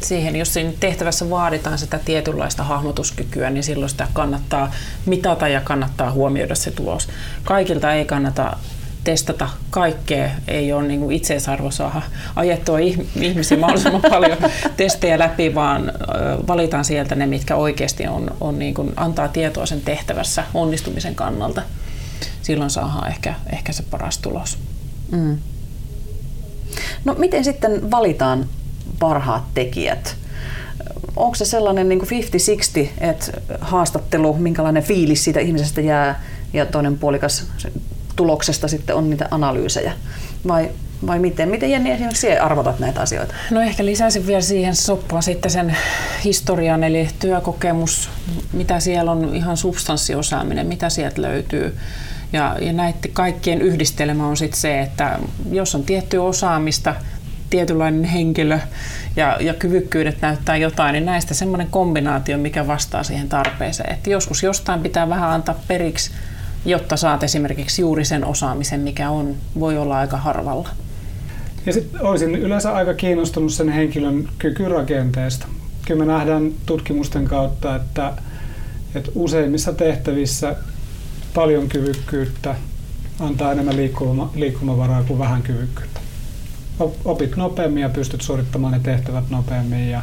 siihen, 0.01 0.35
jos 0.35 0.53
siinä 0.53 0.73
tehtävässä 0.79 1.29
vaaditaan 1.29 1.77
sitä 1.77 1.99
tietynlaista 2.05 2.63
hahmotuskykyä, 2.63 3.49
niin 3.49 3.63
silloin 3.63 3.89
sitä 3.89 4.07
kannattaa 4.13 4.71
mitata 5.05 5.47
ja 5.47 5.61
kannattaa 5.61 6.11
huomioida 6.11 6.55
se 6.55 6.71
tulos. 6.71 7.07
Kaikilta 7.43 7.93
ei 7.93 8.05
kannata 8.05 8.57
testata 9.05 9.49
kaikkea, 9.69 10.29
ei 10.47 10.73
ole 10.73 10.87
niin 10.87 11.11
itseisarvo 11.11 11.71
saada 11.71 12.01
ajettua 12.35 12.79
ihmisiä 13.21 13.57
mahdollisimman 13.57 14.01
paljon 14.11 14.37
testejä 14.77 15.19
läpi, 15.19 15.55
vaan 15.55 15.91
valitaan 16.47 16.85
sieltä 16.85 17.15
ne, 17.15 17.25
mitkä 17.25 17.55
oikeasti 17.55 18.07
on, 18.07 18.31
on 18.41 18.59
niin 18.59 18.73
kuin 18.73 18.93
antaa 18.95 19.27
tietoa 19.27 19.65
sen 19.65 19.81
tehtävässä 19.81 20.43
onnistumisen 20.53 21.15
kannalta. 21.15 21.61
Silloin 22.41 22.69
saadaan 22.69 23.07
ehkä, 23.07 23.35
ehkä 23.53 23.71
se 23.71 23.83
paras 23.83 24.17
tulos. 24.17 24.57
Mm. 25.11 25.37
No 27.05 27.15
miten 27.17 27.43
sitten 27.43 27.91
valitaan 27.91 28.45
parhaat 28.99 29.43
tekijät? 29.53 30.15
onko 31.15 31.35
se 31.35 31.45
sellainen 31.45 31.89
niin 31.89 32.01
50-60, 32.01 32.05
että 33.01 33.31
haastattelu, 33.61 34.33
minkälainen 34.33 34.83
fiilis 34.83 35.23
siitä 35.23 35.39
ihmisestä 35.39 35.81
jää 35.81 36.23
ja 36.53 36.65
toinen 36.65 36.97
puolikas 36.97 37.47
tuloksesta 38.15 38.67
sitten 38.67 38.95
on 38.95 39.09
niitä 39.09 39.27
analyysejä? 39.31 39.93
Vai, 40.47 40.69
vai 41.07 41.19
miten? 41.19 41.49
Miten 41.49 41.71
Jenni 41.71 41.91
esimerkiksi 41.91 42.37
arvotat 42.37 42.79
näitä 42.79 43.01
asioita? 43.01 43.33
No 43.51 43.61
ehkä 43.61 43.85
lisäisin 43.85 44.27
vielä 44.27 44.41
siihen 44.41 44.75
soppaan 44.75 45.23
sitten 45.23 45.51
sen 45.51 45.77
historian, 46.23 46.83
eli 46.83 47.09
työkokemus, 47.19 48.09
mitä 48.53 48.79
siellä 48.79 49.11
on, 49.11 49.35
ihan 49.35 49.57
substanssiosaaminen, 49.57 50.67
mitä 50.67 50.89
sieltä 50.89 51.21
löytyy. 51.21 51.77
Ja, 52.33 52.57
ja 52.61 52.73
näiden 52.73 53.11
kaikkien 53.13 53.61
yhdistelmä 53.61 54.27
on 54.27 54.37
sitten 54.37 54.61
se, 54.61 54.81
että 54.81 55.19
jos 55.51 55.75
on 55.75 55.83
tiettyä 55.83 56.21
osaamista, 56.21 56.95
tietynlainen 57.49 58.03
henkilö 58.03 58.59
ja, 59.15 59.37
ja 59.39 59.53
kyvykkyydet 59.53 60.21
näyttää 60.21 60.57
jotain, 60.57 60.93
niin 60.93 61.05
näistä 61.05 61.33
semmoinen 61.33 61.67
kombinaatio, 61.67 62.37
mikä 62.37 62.67
vastaa 62.67 63.03
siihen 63.03 63.29
tarpeeseen. 63.29 63.93
Että 63.93 64.09
joskus 64.09 64.43
jostain 64.43 64.79
pitää 64.79 65.09
vähän 65.09 65.29
antaa 65.29 65.55
periksi, 65.67 66.11
jotta 66.65 66.97
saat 66.97 67.23
esimerkiksi 67.23 67.81
juuri 67.81 68.05
sen 68.05 68.25
osaamisen, 68.25 68.79
mikä 68.79 69.09
on, 69.09 69.35
voi 69.59 69.77
olla 69.77 69.97
aika 69.97 70.17
harvalla. 70.17 70.69
Ja 71.65 71.73
sitten 71.73 72.01
olisin 72.01 72.35
yleensä 72.35 72.73
aika 72.73 72.93
kiinnostunut 72.93 73.53
sen 73.53 73.69
henkilön 73.69 74.29
kykyrakenteesta. 74.39 75.47
Kyllä 75.85 76.05
me 76.05 76.13
nähdään 76.13 76.51
tutkimusten 76.65 77.25
kautta, 77.25 77.75
että, 77.75 78.13
että 78.95 79.11
useimmissa 79.15 79.73
tehtävissä 79.73 80.55
paljon 81.33 81.69
kyvykkyyttä 81.69 82.55
antaa 83.19 83.51
enemmän 83.51 83.77
liikkuma, 83.77 84.31
liikkumavaraa 84.35 85.03
kuin 85.03 85.19
vähän 85.19 85.43
kyvykkyyttä. 85.43 85.99
Opit 87.05 87.35
nopeammin 87.35 87.81
ja 87.81 87.89
pystyt 87.89 88.21
suorittamaan 88.21 88.73
ne 88.73 88.79
tehtävät 88.79 89.29
nopeammin 89.29 89.89
ja, 89.89 90.01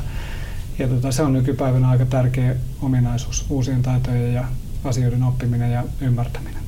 ja 0.79 0.89
tota, 0.89 1.13
se 1.13 1.23
on 1.23 1.33
nykypäivänä 1.33 1.89
aika 1.89 2.07
tärkeä 2.07 2.55
ominaisuus, 2.83 3.47
uusien 3.51 3.83
taitojen 3.83 4.35
ja 4.35 4.45
asioiden 4.85 5.23
oppiminen 5.23 5.73
ja 5.73 5.85
ymmärtäminen. 6.01 6.63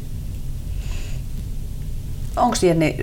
Onko 2.37 2.57
Jenni, 2.63 2.97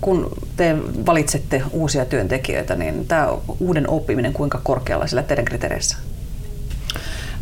kun 0.00 0.30
te 0.56 0.76
valitsette 1.06 1.62
uusia 1.70 2.04
työntekijöitä, 2.04 2.74
niin 2.74 3.06
tämä 3.06 3.28
uuden 3.60 3.90
oppiminen 3.90 4.32
kuinka 4.32 4.60
korkealla 4.64 5.06
sillä 5.06 5.22
teidän 5.22 5.44
kriteereissä? 5.44 5.96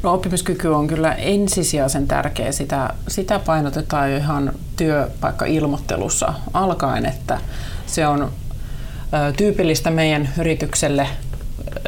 No, 0.02 0.14
oppimiskyky 0.14 0.68
on 0.68 0.86
kyllä 0.86 1.12
ensisijaisen 1.12 2.08
tärkeä. 2.08 2.52
Sitä, 2.52 2.94
sitä 3.08 3.38
painotetaan 3.38 4.12
jo 4.12 4.16
ihan 4.16 4.52
työpaikka-ilmoittelussa 4.76 6.34
alkaen, 6.52 7.06
että 7.06 7.40
se 7.86 8.06
on 8.06 8.32
tyypillistä 9.36 9.90
meidän 9.90 10.28
yritykselle, 10.38 11.08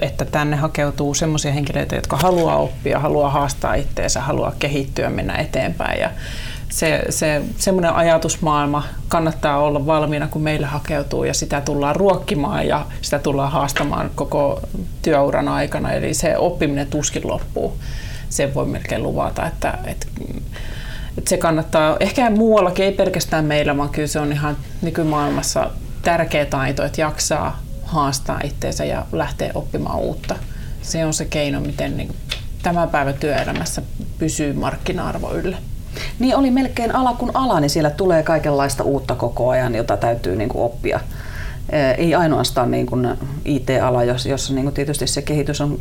että 0.00 0.24
tänne 0.24 0.56
hakeutuu 0.56 1.14
sellaisia 1.14 1.52
henkilöitä, 1.52 1.96
jotka 1.96 2.16
haluaa 2.16 2.56
oppia, 2.56 2.98
haluaa 2.98 3.30
haastaa 3.30 3.74
itseensä, 3.74 4.20
haluaa 4.20 4.52
kehittyä, 4.58 5.10
mennä 5.10 5.34
eteenpäin. 5.34 6.00
Ja 6.00 6.10
se, 6.68 7.02
se 7.10 7.42
semmoinen 7.56 7.92
ajatusmaailma 7.92 8.84
kannattaa 9.08 9.58
olla 9.58 9.86
valmiina, 9.86 10.28
kun 10.28 10.42
meillä 10.42 10.66
hakeutuu 10.66 11.24
ja 11.24 11.34
sitä 11.34 11.60
tullaan 11.60 11.96
ruokkimaan 11.96 12.66
ja 12.66 12.86
sitä 13.02 13.18
tullaan 13.18 13.52
haastamaan 13.52 14.10
koko 14.14 14.60
työuran 15.02 15.48
aikana. 15.48 15.92
Eli 15.92 16.14
se 16.14 16.36
oppiminen 16.36 16.86
tuskin 16.86 17.28
loppuu. 17.28 17.78
Sen 18.28 18.54
voi 18.54 18.66
melkein 18.66 19.02
luvata, 19.02 19.46
että, 19.46 19.78
että, 19.84 20.06
että 21.18 21.30
se 21.30 21.36
kannattaa 21.36 21.96
ehkä 22.00 22.30
muuallakin, 22.30 22.84
ei 22.84 22.92
pelkästään 22.92 23.44
meillä, 23.44 23.76
vaan 23.76 23.88
kyllä 23.88 24.08
se 24.08 24.20
on 24.20 24.32
ihan 24.32 24.56
nykymaailmassa 24.82 25.70
tärkeä 26.02 26.46
taito, 26.46 26.84
että 26.84 27.00
jaksaa 27.00 27.65
haastaa 27.86 28.40
itseensä 28.44 28.84
ja 28.84 29.06
lähteä 29.12 29.50
oppimaan 29.54 29.98
uutta. 29.98 30.36
Se 30.82 31.04
on 31.04 31.14
se 31.14 31.24
keino, 31.24 31.60
miten 31.60 31.96
niin 31.96 32.14
tämä 32.62 32.86
päivä 32.86 33.12
työelämässä 33.12 33.82
pysyy 34.18 34.52
markkina-arvo 34.52 35.32
yllä. 35.32 35.58
Niin 36.18 36.36
oli 36.36 36.50
melkein 36.50 36.94
ala 36.94 37.14
kuin 37.14 37.30
ala, 37.34 37.60
niin 37.60 37.70
siellä 37.70 37.90
tulee 37.90 38.22
kaikenlaista 38.22 38.84
uutta 38.84 39.14
koko 39.14 39.50
ajan, 39.50 39.74
jota 39.74 39.96
täytyy 39.96 40.36
niin 40.36 40.48
kuin 40.48 40.64
oppia. 40.64 41.00
Ei 41.98 42.14
ainoastaan 42.14 42.70
niin 42.70 42.86
kuin 42.86 43.08
IT-ala, 43.44 44.04
jossa 44.04 44.54
niin 44.54 44.64
kuin 44.64 44.74
tietysti 44.74 45.06
se 45.06 45.22
kehitys 45.22 45.60
on 45.60 45.80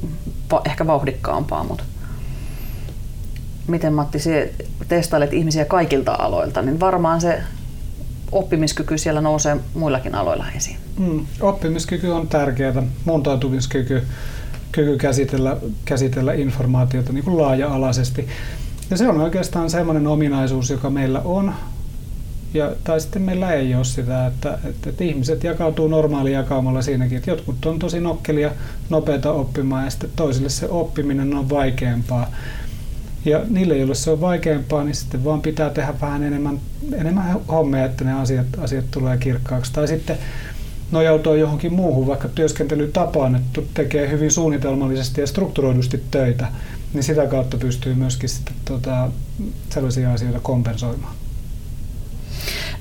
ehkä 0.66 0.88
vauhdikkaampaa, 0.88 1.64
mutta 1.64 1.84
miten 3.68 3.94
Matti, 3.94 4.20
sinä 4.20 4.46
testailet 4.88 5.34
ihmisiä 5.34 5.66
kaikilta 5.66 6.16
aloilta, 6.20 6.62
niin 6.62 6.80
varmaan 6.80 7.22
se 7.22 7.44
oppimiskyky 8.36 8.98
siellä 8.98 9.22
nousee 9.22 9.58
muillakin 9.74 10.16
aloilla 10.16 10.46
esiin. 10.56 10.78
Mm, 11.00 11.26
oppimiskyky 11.42 12.08
on 12.08 12.28
tärkeää, 12.28 12.84
muuntautumiskyky, 13.06 14.04
kyky 14.72 14.98
käsitellä, 14.98 15.58
käsitellä 15.86 16.34
informaatiota 16.34 17.14
niin 17.14 17.24
kuin 17.24 17.38
laaja-alaisesti. 17.38 18.28
Ja 18.90 18.98
se 18.98 19.08
on 19.08 19.22
oikeastaan 19.22 19.70
semmoinen 19.70 20.08
ominaisuus, 20.08 20.70
joka 20.70 20.90
meillä 20.90 21.20
on, 21.20 21.54
ja, 22.54 22.72
tai 22.84 23.02
sitten 23.02 23.22
meillä 23.22 23.54
ei 23.54 23.76
ole 23.76 23.84
sitä, 23.84 24.28
että, 24.28 24.60
että, 24.64 24.90
että 24.90 25.04
ihmiset 25.04 25.44
jakautuu 25.44 25.88
normaali 25.88 26.32
jakaumalla 26.32 26.82
siinäkin, 26.82 27.18
että 27.18 27.30
jotkut 27.30 27.66
on 27.66 27.80
tosi 27.80 28.00
nokkelia, 28.00 28.52
nopeita 28.90 29.32
oppimaan 29.32 29.84
ja 29.84 29.90
sitten 29.90 30.10
toisille 30.16 30.50
se 30.50 30.70
oppiminen 30.70 31.36
on 31.36 31.50
vaikeampaa. 31.50 32.32
Ja 33.26 33.42
niille, 33.50 33.78
joille 33.78 33.96
se 33.96 34.12
on 34.12 34.22
vaikeampaa, 34.22 34.84
niin 34.84 34.96
sitten 34.96 35.24
vaan 35.24 35.42
pitää 35.42 35.70
tehdä 35.70 35.94
vähän 36.02 36.24
enemmän, 36.24 36.60
enemmän 36.94 37.40
hommia, 37.48 37.86
että 37.86 38.04
ne 38.04 38.14
asiat, 38.14 38.48
asiat 38.58 38.86
tulee 38.92 39.18
kirkkaaksi. 39.18 39.74
Tai 39.74 39.88
sitten 39.88 40.18
nojautua 40.92 41.36
johonkin 41.36 41.74
muuhun, 41.74 42.08
vaikka 42.08 42.28
työskentelytapaan, 42.28 43.36
että 43.36 43.62
tekee 43.74 44.12
hyvin 44.12 44.32
suunnitelmallisesti 44.32 45.22
ja 45.22 45.28
strukturoidusti 45.28 46.04
töitä 46.12 46.48
niin 46.96 47.04
sitä 47.04 47.28
kautta 47.28 47.58
pystyy 47.58 47.96
myöskin 47.96 48.30
sitten, 48.30 48.56
tota, 48.66 49.12
sellaisia 49.70 50.14
asioita 50.14 50.40
kompensoimaan. 50.40 51.16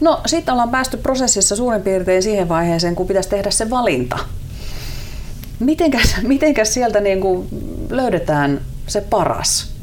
No 0.00 0.20
sitten 0.26 0.52
ollaan 0.52 0.70
päästy 0.70 0.96
prosessissa 0.96 1.56
suurin 1.56 1.82
piirtein 1.82 2.22
siihen 2.22 2.48
vaiheeseen, 2.48 2.94
kun 2.94 3.06
pitäisi 3.06 3.28
tehdä 3.28 3.50
se 3.50 3.70
valinta. 3.70 4.18
Mitenkäs, 5.60 6.16
mitenkäs 6.22 6.74
sieltä 6.74 7.00
niin 7.00 7.20
kuin 7.20 7.48
löydetään 7.90 8.60
se 8.86 9.00
paras? 9.00 9.73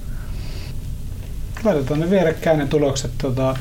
Laitetaan 1.63 1.99
ne 1.99 2.09
vierekkäin 2.09 2.59
ne 2.59 2.67
tulokset. 2.67 3.11
Tota, 3.17 3.55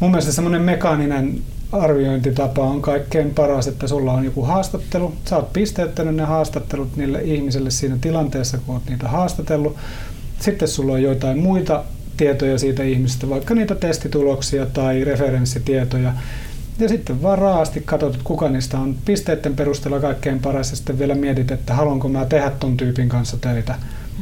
mun 0.00 0.10
mielestä 0.10 0.32
semmoinen 0.32 0.62
mekaaninen 0.62 1.42
arviointitapa 1.72 2.62
on 2.62 2.82
kaikkein 2.82 3.30
paras, 3.30 3.66
että 3.66 3.86
sulla 3.86 4.12
on 4.12 4.24
joku 4.24 4.42
haastattelu. 4.42 5.14
Sä 5.28 5.36
oot 5.36 5.52
pisteyttänyt 5.52 6.14
ne 6.14 6.22
haastattelut 6.22 6.96
niille 6.96 7.22
ihmisille 7.22 7.70
siinä 7.70 7.96
tilanteessa, 8.00 8.58
kun 8.58 8.74
oot 8.74 8.86
niitä 8.88 9.08
haastatellut. 9.08 9.76
Sitten 10.40 10.68
sulla 10.68 10.92
on 10.92 11.02
joitain 11.02 11.38
muita 11.38 11.84
tietoja 12.16 12.58
siitä 12.58 12.82
ihmisestä, 12.82 13.28
vaikka 13.28 13.54
niitä 13.54 13.74
testituloksia 13.74 14.66
tai 14.66 15.04
referenssitietoja. 15.04 16.12
Ja 16.78 16.88
sitten 16.88 17.22
vaan 17.22 17.38
raasti 17.38 17.82
katsot, 17.84 18.12
että 18.12 18.24
kuka 18.24 18.48
niistä 18.48 18.78
on 18.78 18.96
pisteiden 19.04 19.56
perusteella 19.56 20.00
kaikkein 20.00 20.40
paras 20.40 20.70
ja 20.70 20.76
sitten 20.76 20.98
vielä 20.98 21.14
mietit, 21.14 21.50
että 21.50 21.74
haluanko 21.74 22.08
mä 22.08 22.24
tehdä 22.24 22.50
ton 22.50 22.76
tyypin 22.76 23.08
kanssa 23.08 23.36
töitä. 23.40 23.74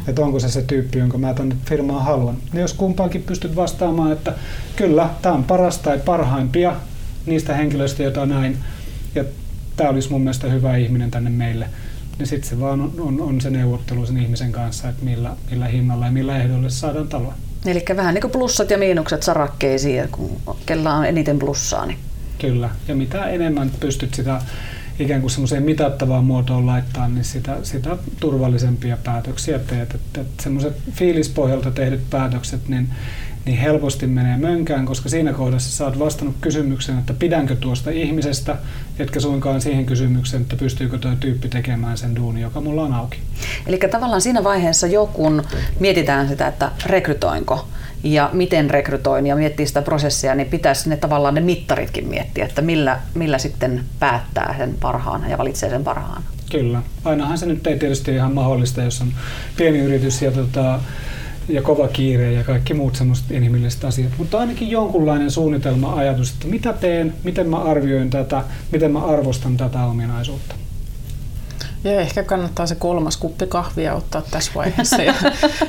Että 0.08 0.22
onko 0.22 0.40
se 0.40 0.48
se 0.48 0.62
tyyppi, 0.62 0.98
jonka 0.98 1.18
mä 1.18 1.34
tonne 1.34 1.56
firmaan 1.68 2.04
haluan. 2.04 2.36
Ja 2.54 2.60
jos 2.60 2.72
kumpaankin 2.72 3.22
pystyt 3.22 3.56
vastaamaan, 3.56 4.12
että 4.12 4.32
kyllä, 4.76 5.10
tämä 5.22 5.34
on 5.34 5.44
paras 5.44 5.78
tai 5.78 5.98
parhaimpia, 5.98 6.76
niistä 7.26 7.54
henkilöistä, 7.54 8.02
joita 8.02 8.26
näin, 8.26 8.58
ja 9.14 9.24
tämä 9.76 9.90
olisi 9.90 10.10
mun 10.10 10.20
mielestä 10.20 10.50
hyvä 10.50 10.76
ihminen 10.76 11.10
tänne 11.10 11.30
meille, 11.30 11.68
niin 12.18 12.26
sitten 12.26 12.50
se 12.50 12.60
vaan 12.60 12.80
on, 12.80 12.92
on, 12.98 13.20
on 13.20 13.40
se 13.40 13.50
neuvottelu 13.50 14.06
sen 14.06 14.18
ihmisen 14.18 14.52
kanssa, 14.52 14.88
että 14.88 15.04
millä, 15.04 15.36
millä 15.50 15.66
hinnalla 15.66 16.06
ja 16.06 16.12
millä 16.12 16.38
ehdoilla 16.38 16.68
saadaan 16.68 17.08
taloa. 17.08 17.34
Eli 17.66 17.84
vähän 17.96 18.14
niin 18.14 18.22
kuin 18.22 18.30
plussat 18.30 18.70
ja 18.70 18.78
miinukset 18.78 19.22
sarakkeisiin, 19.22 20.08
kun 20.08 20.40
kella 20.66 20.94
on 20.94 21.06
eniten 21.06 21.38
plussaa. 21.38 21.86
Niin. 21.86 21.98
Kyllä, 22.38 22.70
ja 22.88 22.94
mitä 22.94 23.24
enemmän 23.24 23.70
pystyt 23.80 24.14
sitä 24.14 24.42
ikään 24.98 25.20
kuin 25.20 25.30
semmoiseen 25.30 25.62
mitattavaan 25.62 26.24
muotoon 26.24 26.66
laittaa, 26.66 27.08
niin 27.08 27.24
sitä, 27.24 27.56
sitä 27.62 27.96
turvallisempia 28.20 28.96
päätöksiä 29.04 29.58
teet. 29.58 29.94
Että, 29.94 30.20
että 30.20 30.42
semmoiset 30.42 30.76
fiilispohjalta 30.92 31.70
tehdyt 31.70 32.10
päätökset, 32.10 32.68
niin 32.68 32.88
niin 33.44 33.58
helposti 33.58 34.06
menee 34.06 34.36
mönkään, 34.36 34.86
koska 34.86 35.08
siinä 35.08 35.32
kohdassa 35.32 35.76
sä 35.76 35.84
oot 35.84 35.98
vastannut 35.98 36.36
kysymykseen, 36.40 36.98
että 36.98 37.14
pidänkö 37.14 37.56
tuosta 37.56 37.90
ihmisestä, 37.90 38.56
etkä 38.98 39.20
suinkaan 39.20 39.60
siihen 39.60 39.86
kysymykseen, 39.86 40.42
että 40.42 40.56
pystyykö 40.56 40.98
tuo 40.98 41.10
tyyppi 41.20 41.48
tekemään 41.48 41.98
sen 41.98 42.16
duuni, 42.16 42.40
joka 42.40 42.60
mulla 42.60 42.82
on 42.82 42.92
auki. 42.92 43.18
Eli 43.66 43.78
tavallaan 43.90 44.20
siinä 44.20 44.44
vaiheessa 44.44 44.86
jo, 44.86 45.06
kun 45.06 45.42
mietitään 45.80 46.28
sitä, 46.28 46.46
että 46.46 46.70
rekrytoinko 46.86 47.68
ja 48.04 48.30
miten 48.32 48.70
rekrytoin 48.70 49.26
ja 49.26 49.36
miettii 49.36 49.66
sitä 49.66 49.82
prosessia, 49.82 50.34
niin 50.34 50.48
pitäisi 50.48 50.88
ne 50.88 50.96
tavallaan 50.96 51.34
ne 51.34 51.40
mittaritkin 51.40 52.08
miettiä, 52.08 52.44
että 52.44 52.62
millä, 52.62 53.00
millä 53.14 53.38
sitten 53.38 53.84
päättää 53.98 54.54
sen 54.58 54.74
parhaan 54.80 55.30
ja 55.30 55.38
valitsee 55.38 55.70
sen 55.70 55.84
parhaan. 55.84 56.22
Kyllä. 56.50 56.82
Ainahan 57.04 57.38
se 57.38 57.46
nyt 57.46 57.66
ei 57.66 57.78
tietysti 57.78 58.14
ihan 58.14 58.34
mahdollista, 58.34 58.82
jos 58.82 59.00
on 59.00 59.12
pieni 59.56 59.78
yritys 59.78 60.22
ja 60.22 60.30
tota, 60.30 60.80
ja 61.48 61.62
kova 61.62 61.88
kiire 61.88 62.32
ja 62.32 62.44
kaikki 62.44 62.74
muut 62.74 62.96
semmoiset 62.96 63.30
inhimilliset 63.30 63.84
asiat, 63.84 64.12
mutta 64.18 64.38
ainakin 64.38 64.70
jonkunlainen 64.70 65.30
suunnitelma, 65.30 65.94
ajatus, 65.94 66.30
että 66.30 66.46
mitä 66.46 66.72
teen, 66.72 67.14
miten 67.24 67.48
mä 67.48 67.56
arvioin 67.56 68.10
tätä, 68.10 68.44
miten 68.72 68.92
mä 68.92 69.04
arvostan 69.04 69.56
tätä 69.56 69.84
ominaisuutta. 69.84 70.54
Ja 71.84 72.00
ehkä 72.00 72.22
kannattaa 72.22 72.66
se 72.66 72.74
kolmas 72.74 73.16
kuppi 73.16 73.46
kahvia 73.46 73.94
ottaa 73.94 74.22
tässä 74.30 74.52
vaiheessa 74.54 75.02
ja, 75.02 75.14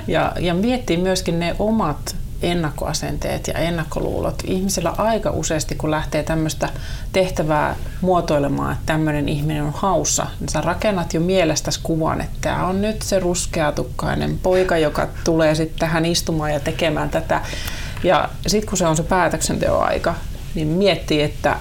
ja, 0.07 0.33
ja 0.39 0.53
miettiä 0.53 0.97
myöskin 0.97 1.39
ne 1.39 1.55
omat 1.59 2.15
ennakkoasenteet 2.45 3.47
ja 3.47 3.53
ennakkoluulot. 3.53 4.43
Ihmisillä 4.45 4.93
aika 4.97 5.31
useasti, 5.31 5.75
kun 5.75 5.91
lähtee 5.91 6.23
tämmöistä 6.23 6.69
tehtävää 7.13 7.75
muotoilemaan, 8.01 8.71
että 8.71 8.83
tämmöinen 8.85 9.29
ihminen 9.29 9.63
on 9.63 9.73
haussa, 9.75 10.27
niin 10.39 10.49
sä 10.49 10.61
rakennat 10.61 11.13
jo 11.13 11.19
mielestäsi 11.19 11.79
kuvan, 11.83 12.21
että 12.21 12.37
tämä 12.41 12.67
on 12.67 12.81
nyt 12.81 13.01
se 13.01 13.19
ruskeatukkainen 13.19 14.39
poika, 14.43 14.77
joka 14.77 15.07
tulee 15.23 15.55
sitten 15.55 15.79
tähän 15.79 16.05
istumaan 16.05 16.53
ja 16.53 16.59
tekemään 16.59 17.09
tätä. 17.09 17.41
Ja 18.03 18.29
sitten 18.47 18.69
kun 18.69 18.77
se 18.77 18.87
on 18.87 18.97
se 18.97 19.03
päätöksenteoaika, 19.03 20.15
niin 20.55 20.67
miettii, 20.67 21.21
että 21.21 21.55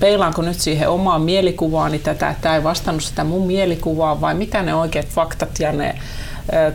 peilaanko 0.00 0.42
nyt 0.42 0.60
siihen 0.60 0.88
omaan 0.88 1.22
mielikuvaani 1.22 1.98
tätä, 1.98 2.30
että 2.30 2.42
tämä 2.42 2.54
ei 2.54 2.64
vastannut 2.64 3.02
sitä 3.02 3.24
mun 3.24 3.46
mielikuvaa 3.46 4.20
vai 4.20 4.34
mitä 4.34 4.62
ne 4.62 4.74
oikeat 4.74 5.06
faktat 5.06 5.60
ja 5.60 5.72
ne 5.72 5.94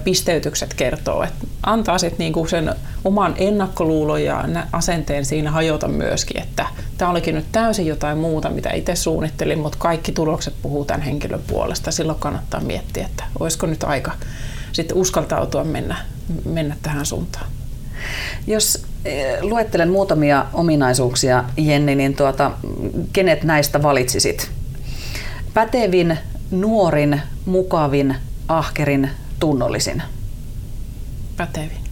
pisteytykset 0.04 0.74
kertoo. 0.74 1.24
Että 1.24 1.48
antaa 1.64 1.98
sitten 1.98 2.20
niinku 2.20 2.48
sen 2.48 2.76
oman 3.06 3.34
ennakkoluulon 3.38 4.24
ja 4.24 4.46
asenteen 4.72 5.26
siinä 5.26 5.52
hajota 5.52 5.88
myöskin, 5.88 6.42
että 6.42 6.66
tämä 6.98 7.12
olikin 7.12 7.36
nyt 7.36 7.46
täysin 7.52 7.86
jotain 7.86 8.18
muuta, 8.18 8.50
mitä 8.50 8.70
itse 8.70 8.96
suunnittelin, 8.96 9.60
mutta 9.60 9.78
kaikki 9.78 10.12
tulokset 10.12 10.54
puhuu 10.62 10.86
tämän 10.86 11.02
henkilön 11.02 11.42
puolesta. 11.48 11.92
Silloin 11.92 12.20
kannattaa 12.20 12.60
miettiä, 12.60 13.06
että 13.06 13.24
olisiko 13.40 13.68
nyt 13.68 13.84
aika 13.84 14.12
sitten 14.72 14.98
uskaltautua 14.98 15.64
mennä, 15.64 15.96
mennä 16.46 16.76
tähän 16.82 17.06
suuntaan. 17.06 17.46
Jos 18.48 18.86
eh, 19.06 19.42
luettelen 19.42 19.90
muutamia 19.90 20.46
ominaisuuksia, 20.54 21.44
Jenni, 21.58 21.96
niin 21.96 22.16
tuota, 22.16 22.52
kenet 23.14 23.44
näistä 23.44 23.84
valitsisit? 23.84 24.52
Pätevin, 25.54 26.18
nuorin, 26.52 27.22
mukavin, 27.46 28.16
ahkerin, 28.48 29.10
tunnollisin? 29.40 30.04
Pätevin. 31.38 31.88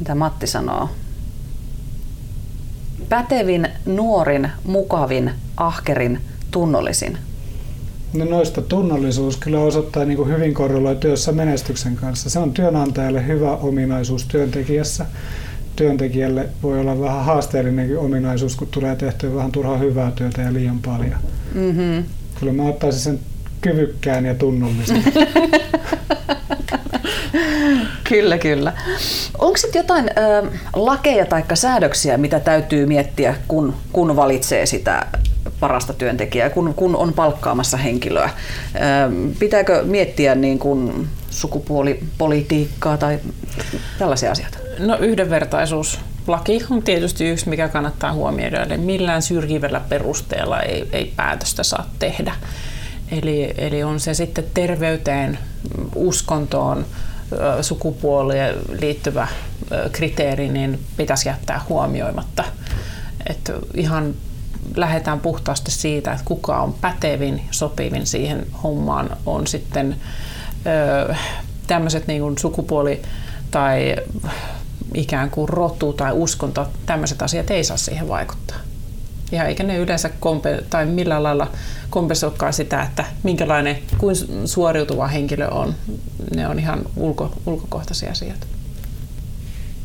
Mitä 0.00 0.14
Matti 0.14 0.46
sanoo? 0.46 0.88
Pätevin, 3.08 3.68
nuorin, 3.86 4.50
mukavin, 4.64 5.30
ahkerin, 5.56 6.20
tunnollisin. 6.50 7.18
No 8.12 8.24
noista 8.24 8.62
tunnollisuus 8.62 9.36
kyllä 9.36 9.58
osoittaa 9.60 10.04
niin 10.04 10.16
kuin 10.16 10.28
hyvin 10.28 10.54
korreloi 10.54 10.96
työssä 10.96 11.32
menestyksen 11.32 11.96
kanssa. 11.96 12.30
Se 12.30 12.38
on 12.38 12.52
työnantajalle 12.52 13.26
hyvä 13.26 13.56
ominaisuus 13.56 14.26
työntekijässä. 14.26 15.06
Työntekijälle 15.76 16.48
voi 16.62 16.80
olla 16.80 17.00
vähän 17.00 17.24
haasteellinenkin 17.24 17.98
ominaisuus, 17.98 18.56
kun 18.56 18.68
tulee 18.70 18.96
tehtyä 18.96 19.34
vähän 19.34 19.52
turhaa 19.52 19.78
hyvää 19.78 20.10
työtä 20.10 20.42
ja 20.42 20.52
liian 20.52 20.78
paljon. 20.78 21.18
Mm-hmm. 21.54 22.04
Kyllä 22.40 22.52
mä 22.52 22.62
ottaisin 22.62 23.00
sen 23.00 23.20
kyvykkään 23.64 24.26
ja 24.26 24.34
tunnollisen. 24.34 25.04
kyllä, 28.08 28.38
kyllä. 28.38 28.72
Onko 29.38 29.56
sitten 29.56 29.80
jotain 29.80 30.10
ö, 30.18 30.46
lakeja 30.76 31.26
tai 31.26 31.42
säädöksiä, 31.54 32.16
mitä 32.16 32.40
täytyy 32.40 32.86
miettiä, 32.86 33.34
kun, 33.48 33.74
kun 33.92 34.16
valitsee 34.16 34.66
sitä 34.66 35.06
parasta 35.60 35.92
työntekijää, 35.92 36.50
kun, 36.50 36.74
kun 36.74 36.96
on 36.96 37.12
palkkaamassa 37.12 37.76
henkilöä? 37.76 38.30
Ö, 38.74 38.80
pitääkö 39.38 39.82
miettiä 39.84 40.34
niin 40.34 40.58
kuin 40.58 41.08
sukupuolipolitiikkaa 41.30 42.96
tai 42.96 43.18
tällaisia 43.98 44.30
asioita? 44.30 44.58
No 44.78 44.96
yhdenvertaisuus 44.96 46.00
laki 46.26 46.60
on 46.70 46.82
tietysti 46.82 47.28
yksi, 47.28 47.48
mikä 47.48 47.68
kannattaa 47.68 48.12
huomioida, 48.12 48.62
eli 48.62 48.78
millään 48.78 49.22
syrjivällä 49.22 49.80
perusteella 49.88 50.62
ei, 50.62 50.88
ei 50.92 51.12
päätöstä 51.16 51.62
saa 51.62 51.90
tehdä. 51.98 52.34
Eli, 53.10 53.54
eli 53.58 53.82
on 53.82 54.00
se 54.00 54.14
sitten 54.14 54.44
terveyteen, 54.54 55.38
uskontoon, 55.94 56.86
sukupuoleen 57.60 58.54
liittyvä 58.80 59.28
kriteeri, 59.92 60.48
niin 60.48 60.80
pitäisi 60.96 61.28
jättää 61.28 61.60
huomioimatta. 61.68 62.44
Että 63.26 63.52
ihan 63.74 64.14
lähdetään 64.76 65.20
puhtaasti 65.20 65.70
siitä, 65.70 66.12
että 66.12 66.24
kuka 66.24 66.62
on 66.62 66.72
pätevin, 66.72 67.42
sopivin 67.50 68.06
siihen 68.06 68.46
hommaan, 68.62 69.16
on 69.26 69.46
sitten 69.46 69.96
tämmöiset 71.66 72.06
niin 72.06 72.38
sukupuoli 72.38 73.02
tai 73.50 73.96
ikään 74.94 75.30
kuin 75.30 75.48
rotu 75.48 75.92
tai 75.92 76.12
uskonto, 76.12 76.68
tämmöiset 76.86 77.22
asiat 77.22 77.50
ei 77.50 77.64
saa 77.64 77.76
siihen 77.76 78.08
vaikuttaa. 78.08 78.56
Ja 79.32 79.44
eikä 79.44 79.62
ne 79.62 79.76
yleensä 79.76 80.08
kompe- 80.08 80.64
tai 80.70 80.86
millään 80.86 81.22
lailla 81.22 81.50
kompensoikaan 81.90 82.52
sitä, 82.52 82.82
että 82.82 83.04
minkälainen, 83.22 83.78
kuin 83.98 84.16
suoriutuva 84.44 85.06
henkilö 85.06 85.48
on. 85.48 85.74
Ne 86.34 86.48
on 86.48 86.58
ihan 86.58 86.82
ulko, 86.96 87.32
ulkokohtaisia 87.46 88.10
asioita. 88.10 88.46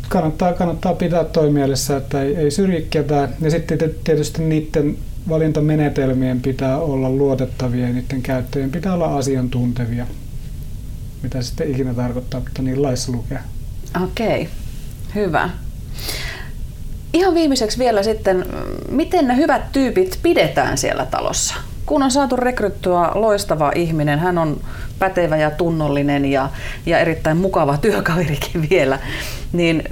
Kannattaa, 0.10 0.54
kannattaa 0.54 0.94
pitää 0.94 1.24
toi 1.24 1.52
mielessä, 1.52 1.98
että 1.98 2.22
ei, 2.22 2.36
ei 2.36 2.52
syrji 2.52 2.88
ketään. 2.90 3.36
Ja 3.42 3.52
sitten 3.52 3.78
tietysti 4.04 4.42
niiden 4.42 4.98
valintamenetelmien 5.30 6.42
pitää 6.42 6.78
olla 6.78 7.10
luotettavia 7.10 7.88
ja 7.88 7.94
niiden 7.94 8.22
käyttäjien 8.22 8.72
pitää 8.72 8.94
olla 8.94 9.18
asiantuntevia. 9.18 10.08
Mitä 11.24 11.42
sitten 11.42 11.72
ikinä 11.72 11.94
tarkoittaa, 11.94 12.40
mutta 12.40 12.62
niin 12.62 12.82
laissa 12.82 13.12
lukee. 13.12 13.40
Okei, 14.04 14.42
okay. 14.42 14.48
hyvä. 15.16 15.50
Ihan 17.14 17.34
viimeiseksi 17.34 17.80
vielä 17.80 18.04
sitten, 18.04 18.46
miten 18.90 19.28
ne 19.28 19.36
hyvät 19.36 19.72
tyypit 19.72 20.20
pidetään 20.24 20.78
siellä 20.78 21.06
talossa? 21.06 21.56
Kun 21.86 22.04
on 22.04 22.12
saatu 22.12 22.36
rekryttyä 22.36 23.12
loistava 23.16 23.72
ihminen, 23.76 24.20
hän 24.20 24.38
on 24.38 24.62
pätevä 25.00 25.38
ja 25.38 25.52
tunnollinen 25.52 26.26
ja, 26.26 26.50
ja 26.86 27.00
erittäin 27.00 27.38
mukava 27.38 27.78
työkaverikin 27.88 28.70
vielä, 28.70 29.00
niin 29.54 29.84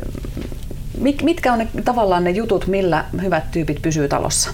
mitkä 1.24 1.54
on 1.54 1.60
ne, 1.60 1.68
tavallaan 1.86 2.24
ne 2.24 2.30
jutut, 2.30 2.68
millä 2.68 3.06
hyvät 3.22 3.52
tyypit 3.52 3.82
pysyy 3.82 4.08
talossa? 4.08 4.50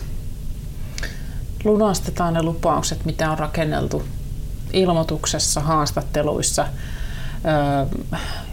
Lunastetaan 1.63 2.33
ne 2.33 2.43
lupaukset, 2.43 3.05
mitä 3.05 3.31
on 3.31 3.39
rakenneltu 3.39 4.03
ilmoituksessa, 4.73 5.61
haastatteluissa– 5.61 6.67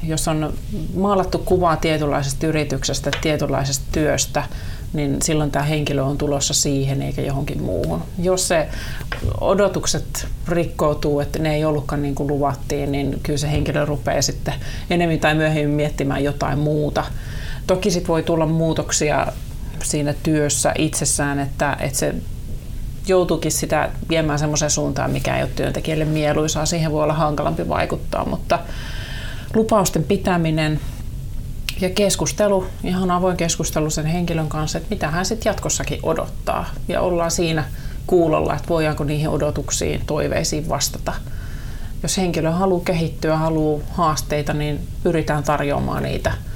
jos 0.02 0.28
on 0.28 0.52
maalattu 0.94 1.38
kuvaa 1.38 1.76
tietynlaisesta 1.76 2.46
yrityksestä, 2.46 3.10
tietynlaisesta 3.20 3.84
työstä, 3.92 4.44
niin 4.92 5.22
silloin 5.22 5.50
tämä 5.50 5.64
henkilö 5.64 6.02
on 6.02 6.18
tulossa 6.18 6.54
siihen 6.54 7.02
eikä 7.02 7.22
johonkin 7.22 7.62
muuhun. 7.62 8.02
Jos 8.18 8.48
se 8.48 8.68
odotukset 9.40 10.26
rikkoutuu, 10.48 11.20
että 11.20 11.38
ne 11.38 11.54
ei 11.54 11.64
ollutkaan 11.64 12.02
niin 12.02 12.14
kuin 12.14 12.26
luvattiin, 12.26 12.92
niin 12.92 13.20
kyllä 13.22 13.38
se 13.38 13.50
henkilö 13.50 13.84
rupeaa 13.84 14.22
sitten 14.22 14.54
enemmän 14.90 15.18
tai 15.18 15.34
myöhemmin 15.34 15.76
miettimään 15.76 16.24
jotain 16.24 16.58
muuta. 16.58 17.04
Toki 17.66 17.90
sitten 17.90 18.08
voi 18.08 18.22
tulla 18.22 18.46
muutoksia 18.46 19.26
siinä 19.84 20.14
työssä 20.22 20.74
itsessään, 20.78 21.38
että, 21.38 21.76
että 21.80 21.98
se 21.98 22.14
joutuukin 23.10 23.52
sitä 23.52 23.90
viemään 24.08 24.38
semmoiseen 24.38 24.70
suuntaan, 24.70 25.10
mikä 25.10 25.36
ei 25.36 25.42
ole 25.42 25.50
työntekijälle 25.56 26.04
mieluisaa. 26.04 26.66
Siihen 26.66 26.92
voi 26.92 27.02
olla 27.02 27.14
hankalampi 27.14 27.68
vaikuttaa, 27.68 28.24
mutta 28.24 28.58
lupausten 29.54 30.04
pitäminen 30.04 30.80
ja 31.80 31.90
keskustelu, 31.90 32.66
ihan 32.84 33.10
avoin 33.10 33.36
keskustelu 33.36 33.90
sen 33.90 34.06
henkilön 34.06 34.48
kanssa, 34.48 34.78
että 34.78 34.90
mitä 34.90 35.08
hän 35.08 35.26
sitten 35.26 35.50
jatkossakin 35.50 36.00
odottaa. 36.02 36.66
Ja 36.88 37.00
ollaan 37.00 37.30
siinä 37.30 37.64
kuulolla, 38.06 38.54
että 38.54 38.68
voidaanko 38.68 39.04
niihin 39.04 39.28
odotuksiin, 39.28 40.02
toiveisiin 40.06 40.68
vastata. 40.68 41.12
Jos 42.02 42.16
henkilö 42.16 42.50
haluaa 42.50 42.84
kehittyä, 42.84 43.36
haluaa 43.36 43.82
haasteita, 43.92 44.52
niin 44.52 44.80
pyritään 45.02 45.42
tarjoamaan 45.42 46.02
niitä– 46.02 46.32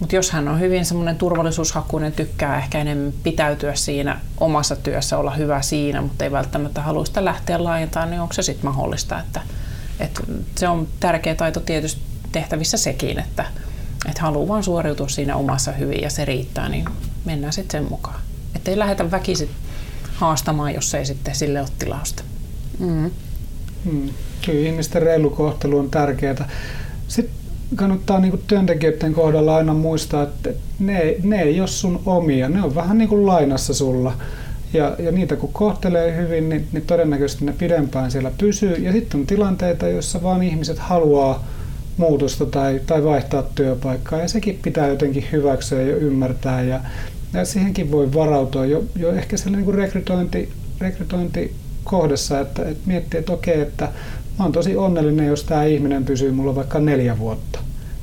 mutta 0.00 0.16
jos 0.16 0.30
hän 0.30 0.48
on 0.48 0.60
hyvin 0.60 0.84
semmoinen 0.84 1.16
turvallisuushakuinen, 1.16 2.12
tykkää 2.12 2.58
ehkä 2.58 2.78
enemmän 2.78 3.12
pitäytyä 3.22 3.74
siinä 3.74 4.20
omassa 4.38 4.76
työssä, 4.76 5.18
olla 5.18 5.30
hyvä 5.30 5.62
siinä, 5.62 6.02
mutta 6.02 6.24
ei 6.24 6.32
välttämättä 6.32 6.82
halua 6.82 7.04
sitä 7.04 7.24
lähteä 7.24 7.64
laajentamaan, 7.64 8.10
niin 8.10 8.20
onko 8.20 8.32
se 8.32 8.42
sitten 8.42 8.70
mahdollista? 8.70 9.20
Että, 9.20 9.40
että 10.00 10.22
se 10.56 10.68
on 10.68 10.88
tärkeä 11.00 11.34
taito 11.34 11.60
tietysti 11.60 12.00
tehtävissä 12.32 12.76
sekin, 12.76 13.18
että, 13.18 13.44
että 14.08 14.22
haluaa 14.22 14.48
vain 14.48 14.64
suoriutua 14.64 15.08
siinä 15.08 15.36
omassa 15.36 15.72
hyvin 15.72 16.02
ja 16.02 16.10
se 16.10 16.24
riittää, 16.24 16.68
niin 16.68 16.84
mennään 17.24 17.52
sitten 17.52 17.80
sen 17.80 17.90
mukaan. 17.90 18.20
Että 18.56 18.70
ei 18.70 18.78
lähdetä 18.78 19.10
väkisin 19.10 19.50
haastamaan, 20.14 20.74
jos 20.74 20.94
ei 20.94 21.06
sitten 21.06 21.34
sille 21.34 21.60
ole 21.60 21.68
tilausta. 21.78 22.22
Mm. 22.78 23.10
Hmm. 23.84 24.08
Kyllä 24.46 24.68
ihmisten 24.68 25.02
reilu 25.02 25.30
kohtelu 25.30 25.78
on 25.78 25.90
tärkeää. 25.90 26.48
Sitten 27.08 27.34
kannattaa 27.76 28.20
niin 28.20 28.30
kuin 28.30 28.42
työntekijöiden 28.46 29.14
kohdalla 29.14 29.56
aina 29.56 29.74
muistaa, 29.74 30.22
että 30.22 30.50
ne, 30.78 31.16
ne 31.22 31.42
ei 31.42 31.60
ole 31.60 31.68
sun 31.68 32.00
omia, 32.06 32.48
ne 32.48 32.62
on 32.62 32.74
vähän 32.74 32.98
niin 32.98 33.08
kuin 33.08 33.26
lainassa 33.26 33.74
sulla. 33.74 34.12
Ja, 34.72 34.96
ja 34.98 35.12
niitä 35.12 35.36
kun 35.36 35.52
kohtelee 35.52 36.16
hyvin, 36.16 36.48
niin, 36.48 36.68
niin 36.72 36.86
todennäköisesti 36.86 37.44
ne 37.44 37.52
pidempään 37.52 38.10
siellä 38.10 38.30
pysyy. 38.38 38.74
Ja 38.74 38.92
sitten 38.92 39.20
on 39.20 39.26
tilanteita, 39.26 39.88
joissa 39.88 40.22
vaan 40.22 40.42
ihmiset 40.42 40.78
haluaa 40.78 41.44
muutosta 41.96 42.46
tai, 42.46 42.80
tai 42.86 43.04
vaihtaa 43.04 43.42
työpaikkaa 43.54 44.18
ja 44.18 44.28
sekin 44.28 44.58
pitää 44.62 44.86
jotenkin 44.86 45.24
hyväksyä 45.32 45.82
ja 45.82 45.96
ymmärtää 45.96 46.62
ja, 46.62 46.80
ja 47.32 47.44
siihenkin 47.44 47.90
voi 47.90 48.14
varautua 48.14 48.66
jo, 48.66 48.84
jo 48.96 49.12
ehkä 49.12 49.36
sellainen 49.36 49.66
niin 49.66 49.74
rekrytointi, 49.74 50.48
rekrytointi 50.80 51.54
kohdassa, 51.84 52.40
että, 52.40 52.62
että 52.62 52.82
miettii, 52.86 53.20
että 53.20 53.32
okei, 53.32 53.60
että 53.60 53.84
mä 54.38 54.44
oon 54.44 54.52
tosi 54.52 54.76
onnellinen, 54.76 55.26
jos 55.26 55.44
tämä 55.44 55.64
ihminen 55.64 56.04
pysyy 56.04 56.32
mulla 56.32 56.54
vaikka 56.54 56.80
neljä 56.80 57.18
vuotta. 57.18 57.59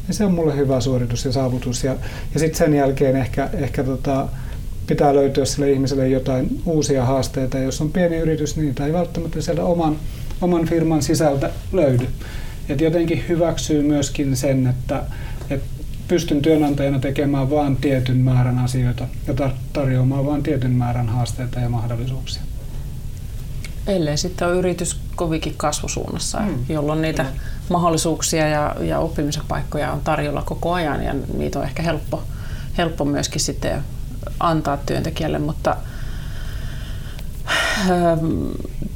Ja 0.08 0.14
se 0.14 0.26
on 0.26 0.34
mulle 0.34 0.56
hyvä 0.56 0.82
suoritus 0.82 1.26
ja 1.26 1.32
saavutus. 1.32 1.84
Ja, 1.84 1.96
ja 2.34 2.40
sitten 2.40 2.58
sen 2.58 2.74
jälkeen 2.74 3.16
ehkä, 3.16 3.50
ehkä 3.54 3.84
tota, 3.84 4.28
pitää 4.88 5.16
löytyä 5.16 5.46
sille 5.46 5.72
ihmiselle 5.72 6.08
jotain 6.08 6.62
uusia 6.66 7.06
haasteita. 7.06 7.60
Jos 7.60 7.82
on 7.82 7.92
pieni 7.92 8.16
yritys, 8.16 8.56
niin 8.56 8.66
niitä 8.66 8.86
ei 8.86 8.94
välttämättä 8.94 9.42
sieltä 9.42 9.64
oman, 9.64 9.98
oman 10.42 10.66
firman 10.66 11.02
sisältä 11.02 11.50
löydy. 11.74 12.08
Et 12.70 12.82
jotenkin 12.82 13.24
hyväksyy 13.30 13.84
myöskin 13.84 14.36
sen, 14.36 14.68
että, 14.68 15.04
että 15.50 15.68
pystyn 16.08 16.42
työnantajana 16.42 17.00
tekemään 17.00 17.50
vain 17.50 17.76
tietyn 17.76 18.18
määrän 18.18 18.60
asioita 18.60 19.08
ja 19.28 19.52
tarjoamaan 19.74 20.26
vain 20.26 20.44
tietyn 20.44 20.72
määrän 20.72 21.10
haasteita 21.10 21.60
ja 21.60 21.70
mahdollisuuksia. 21.70 22.42
Ellei 23.88 24.18
sitten 24.18 24.48
ole 24.48 24.58
yritys 24.58 25.00
kovikin 25.18 25.54
kasvusuunnassa, 25.58 26.40
mm. 26.40 26.66
jolloin 26.70 27.02
niitä 27.02 27.24
mm. 27.24 27.30
mahdollisuuksia 27.70 28.48
ja, 28.48 28.76
ja 28.80 29.00
oppimisen 29.00 29.44
paikkoja 29.48 29.92
on 29.92 30.02
tarjolla 30.02 30.42
koko 30.42 30.74
ajan 30.74 31.04
ja 31.04 31.14
niitä 31.38 31.60
on 31.60 31.66
ehkä 31.66 31.84
helppo, 31.84 32.24
helppo 32.78 33.06
myöskin 33.06 33.42
sitten 33.42 33.84
antaa 34.40 34.78
työntekijälle, 34.78 35.40
mutta 35.40 35.78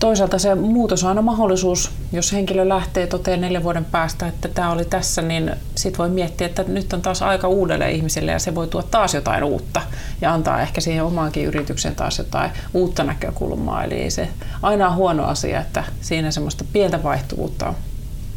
toisaalta 0.02 0.40
se 0.40 0.56
muutos 0.56 1.04
on 1.04 1.10
aina 1.10 1.22
mahdollisuus, 1.22 1.92
jos 2.12 2.34
henkilö 2.34 2.70
lähtee 2.70 3.08
toteen 3.08 3.42
neljän 3.42 3.64
vuoden 3.64 3.86
päästä, 3.86 4.28
että 4.28 4.48
tämä 4.48 4.72
oli 4.72 4.86
tässä, 4.86 5.22
niin 5.22 5.52
sitten 5.76 5.98
voi 5.98 6.10
miettiä, 6.10 6.48
että 6.48 6.64
nyt 6.64 6.94
on 6.94 7.02
taas 7.02 7.22
aika 7.22 7.48
uudelle 7.48 7.92
ihmiselle 7.92 8.32
ja 8.32 8.40
se 8.40 8.56
voi 8.56 8.68
tuoda 8.68 8.88
taas 8.92 9.14
jotain 9.14 9.44
uutta 9.44 9.82
ja 10.22 10.34
antaa 10.34 10.62
ehkä 10.62 10.82
siihen 10.82 11.04
omaankin 11.04 11.46
yrityksen 11.46 11.96
taas 11.96 12.18
jotain 12.18 12.52
uutta 12.74 13.04
näkökulmaa. 13.04 13.84
Eli 13.84 14.12
se 14.12 14.28
aina 14.62 14.90
on 14.90 14.96
huono 14.96 15.26
asia, 15.26 15.62
että 15.62 15.84
siinä 16.02 16.32
semmoista 16.32 16.64
pientä 16.74 17.04
vaihtuvuutta 17.04 17.68
on. 17.68 17.76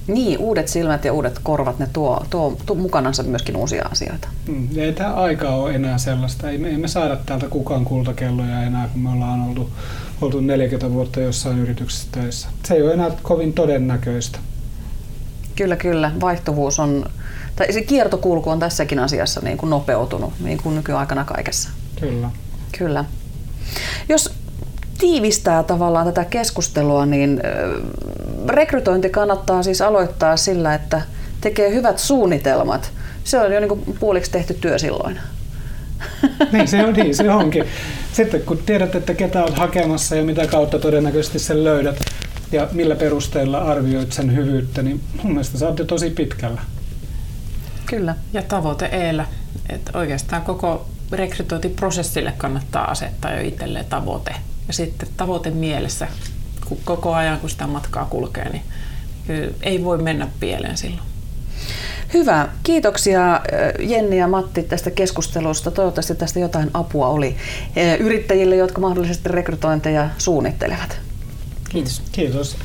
Niin, 0.06 0.38
uudet 0.38 0.68
silmät 0.68 1.04
ja 1.04 1.12
uudet 1.12 1.40
korvat, 1.42 1.78
ne 1.78 1.88
tuo, 1.92 2.24
tuo, 2.30 2.56
tuo 2.66 2.76
mukanansa 2.76 3.22
myöskin 3.22 3.56
uusia 3.56 3.88
asioita. 3.92 4.28
Mm, 4.46 4.68
ei 4.76 4.92
tämä 4.92 5.14
aika 5.14 5.48
ole 5.48 5.74
enää 5.74 5.98
sellaista. 5.98 6.50
Ei 6.50 6.58
me, 6.58 6.68
ei 6.68 6.76
me 6.76 6.88
saada 6.88 7.16
täältä 7.16 7.48
kukaan 7.48 7.84
kultakelloja 7.84 8.62
enää, 8.62 8.88
kun 8.92 9.02
me 9.02 9.10
ollaan 9.10 9.40
oltu, 9.40 9.70
oltu 10.20 10.40
40 10.40 10.94
vuotta 10.94 11.20
jossain 11.20 11.58
yrityksessä 11.58 12.08
töissä. 12.12 12.48
Se 12.64 12.74
ei 12.74 12.82
ole 12.82 12.92
enää 12.92 13.10
kovin 13.22 13.52
todennäköistä. 13.52 14.38
Kyllä, 15.56 15.76
kyllä. 15.76 16.12
Vaihtuvuus 16.20 16.78
on, 16.78 17.06
tai 17.56 17.72
se 17.72 17.82
kiertokulku 17.82 18.50
on 18.50 18.58
tässäkin 18.58 18.98
asiassa 18.98 19.40
niin 19.40 19.58
kuin 19.58 19.70
nopeutunut, 19.70 20.32
niin 20.40 20.58
kuin 20.62 20.74
nykyaikana 20.74 21.24
kaikessa. 21.24 21.70
Kyllä. 22.00 22.30
Kyllä. 22.78 23.04
Jos 24.08 24.33
tiivistää 24.98 25.62
tavallaan 25.62 26.06
tätä 26.06 26.24
keskustelua, 26.24 27.06
niin 27.06 27.40
rekrytointi 28.48 29.10
kannattaa 29.10 29.62
siis 29.62 29.80
aloittaa 29.80 30.36
sillä, 30.36 30.74
että 30.74 31.02
tekee 31.40 31.70
hyvät 31.70 31.98
suunnitelmat. 31.98 32.92
Se 33.24 33.40
on 33.40 33.52
jo 33.52 33.60
niin 33.60 33.68
kuin 33.68 33.96
puoliksi 34.00 34.30
tehty 34.30 34.54
työ 34.54 34.78
silloin. 34.78 35.18
Niin 36.52 36.68
se, 36.68 36.84
on, 36.84 36.94
niin, 36.94 37.14
se 37.14 37.30
onkin. 37.30 37.64
Sitten 38.12 38.42
kun 38.42 38.58
tiedät, 38.58 38.94
että 38.94 39.14
ketä 39.14 39.42
olet 39.42 39.58
hakemassa 39.58 40.16
ja 40.16 40.24
mitä 40.24 40.46
kautta 40.46 40.78
todennäköisesti 40.78 41.38
sen 41.38 41.64
löydät 41.64 41.96
ja 42.52 42.68
millä 42.72 42.96
perusteella 42.96 43.58
arvioit 43.58 44.12
sen 44.12 44.36
hyvyyttä, 44.36 44.82
niin 44.82 45.00
mun 45.22 45.32
mielestä 45.32 45.58
sä 45.58 45.68
oot 45.68 45.78
jo 45.78 45.84
tosi 45.84 46.10
pitkällä. 46.10 46.60
Kyllä. 47.86 48.14
Ja 48.32 48.42
tavoite 48.42 48.86
eellä. 48.86 49.26
Että 49.68 49.98
oikeastaan 49.98 50.42
koko 50.42 50.86
rekrytointiprosessille 51.12 52.32
kannattaa 52.38 52.90
asettaa 52.90 53.34
jo 53.34 53.40
itselleen 53.40 53.84
tavoite. 53.84 54.34
Ja 54.66 54.72
sitten 54.72 55.08
tavoite 55.16 55.50
mielessä 55.50 56.08
koko 56.84 57.14
ajan, 57.14 57.40
kun 57.40 57.50
sitä 57.50 57.66
matkaa 57.66 58.04
kulkee, 58.04 58.48
niin 58.48 58.62
ei 59.62 59.84
voi 59.84 59.98
mennä 59.98 60.28
pieleen 60.40 60.76
silloin. 60.76 61.02
Hyvä. 62.14 62.48
Kiitoksia 62.62 63.40
Jenni 63.78 64.18
ja 64.18 64.28
Matti 64.28 64.62
tästä 64.62 64.90
keskustelusta. 64.90 65.70
Toivottavasti 65.70 66.14
tästä 66.14 66.40
jotain 66.40 66.70
apua 66.74 67.08
oli 67.08 67.36
yrittäjille, 67.98 68.56
jotka 68.56 68.80
mahdollisesti 68.80 69.28
rekrytointeja 69.28 70.10
suunnittelevat. 70.18 70.98
Kiitos. 71.68 72.02
Kiitos. 72.12 72.56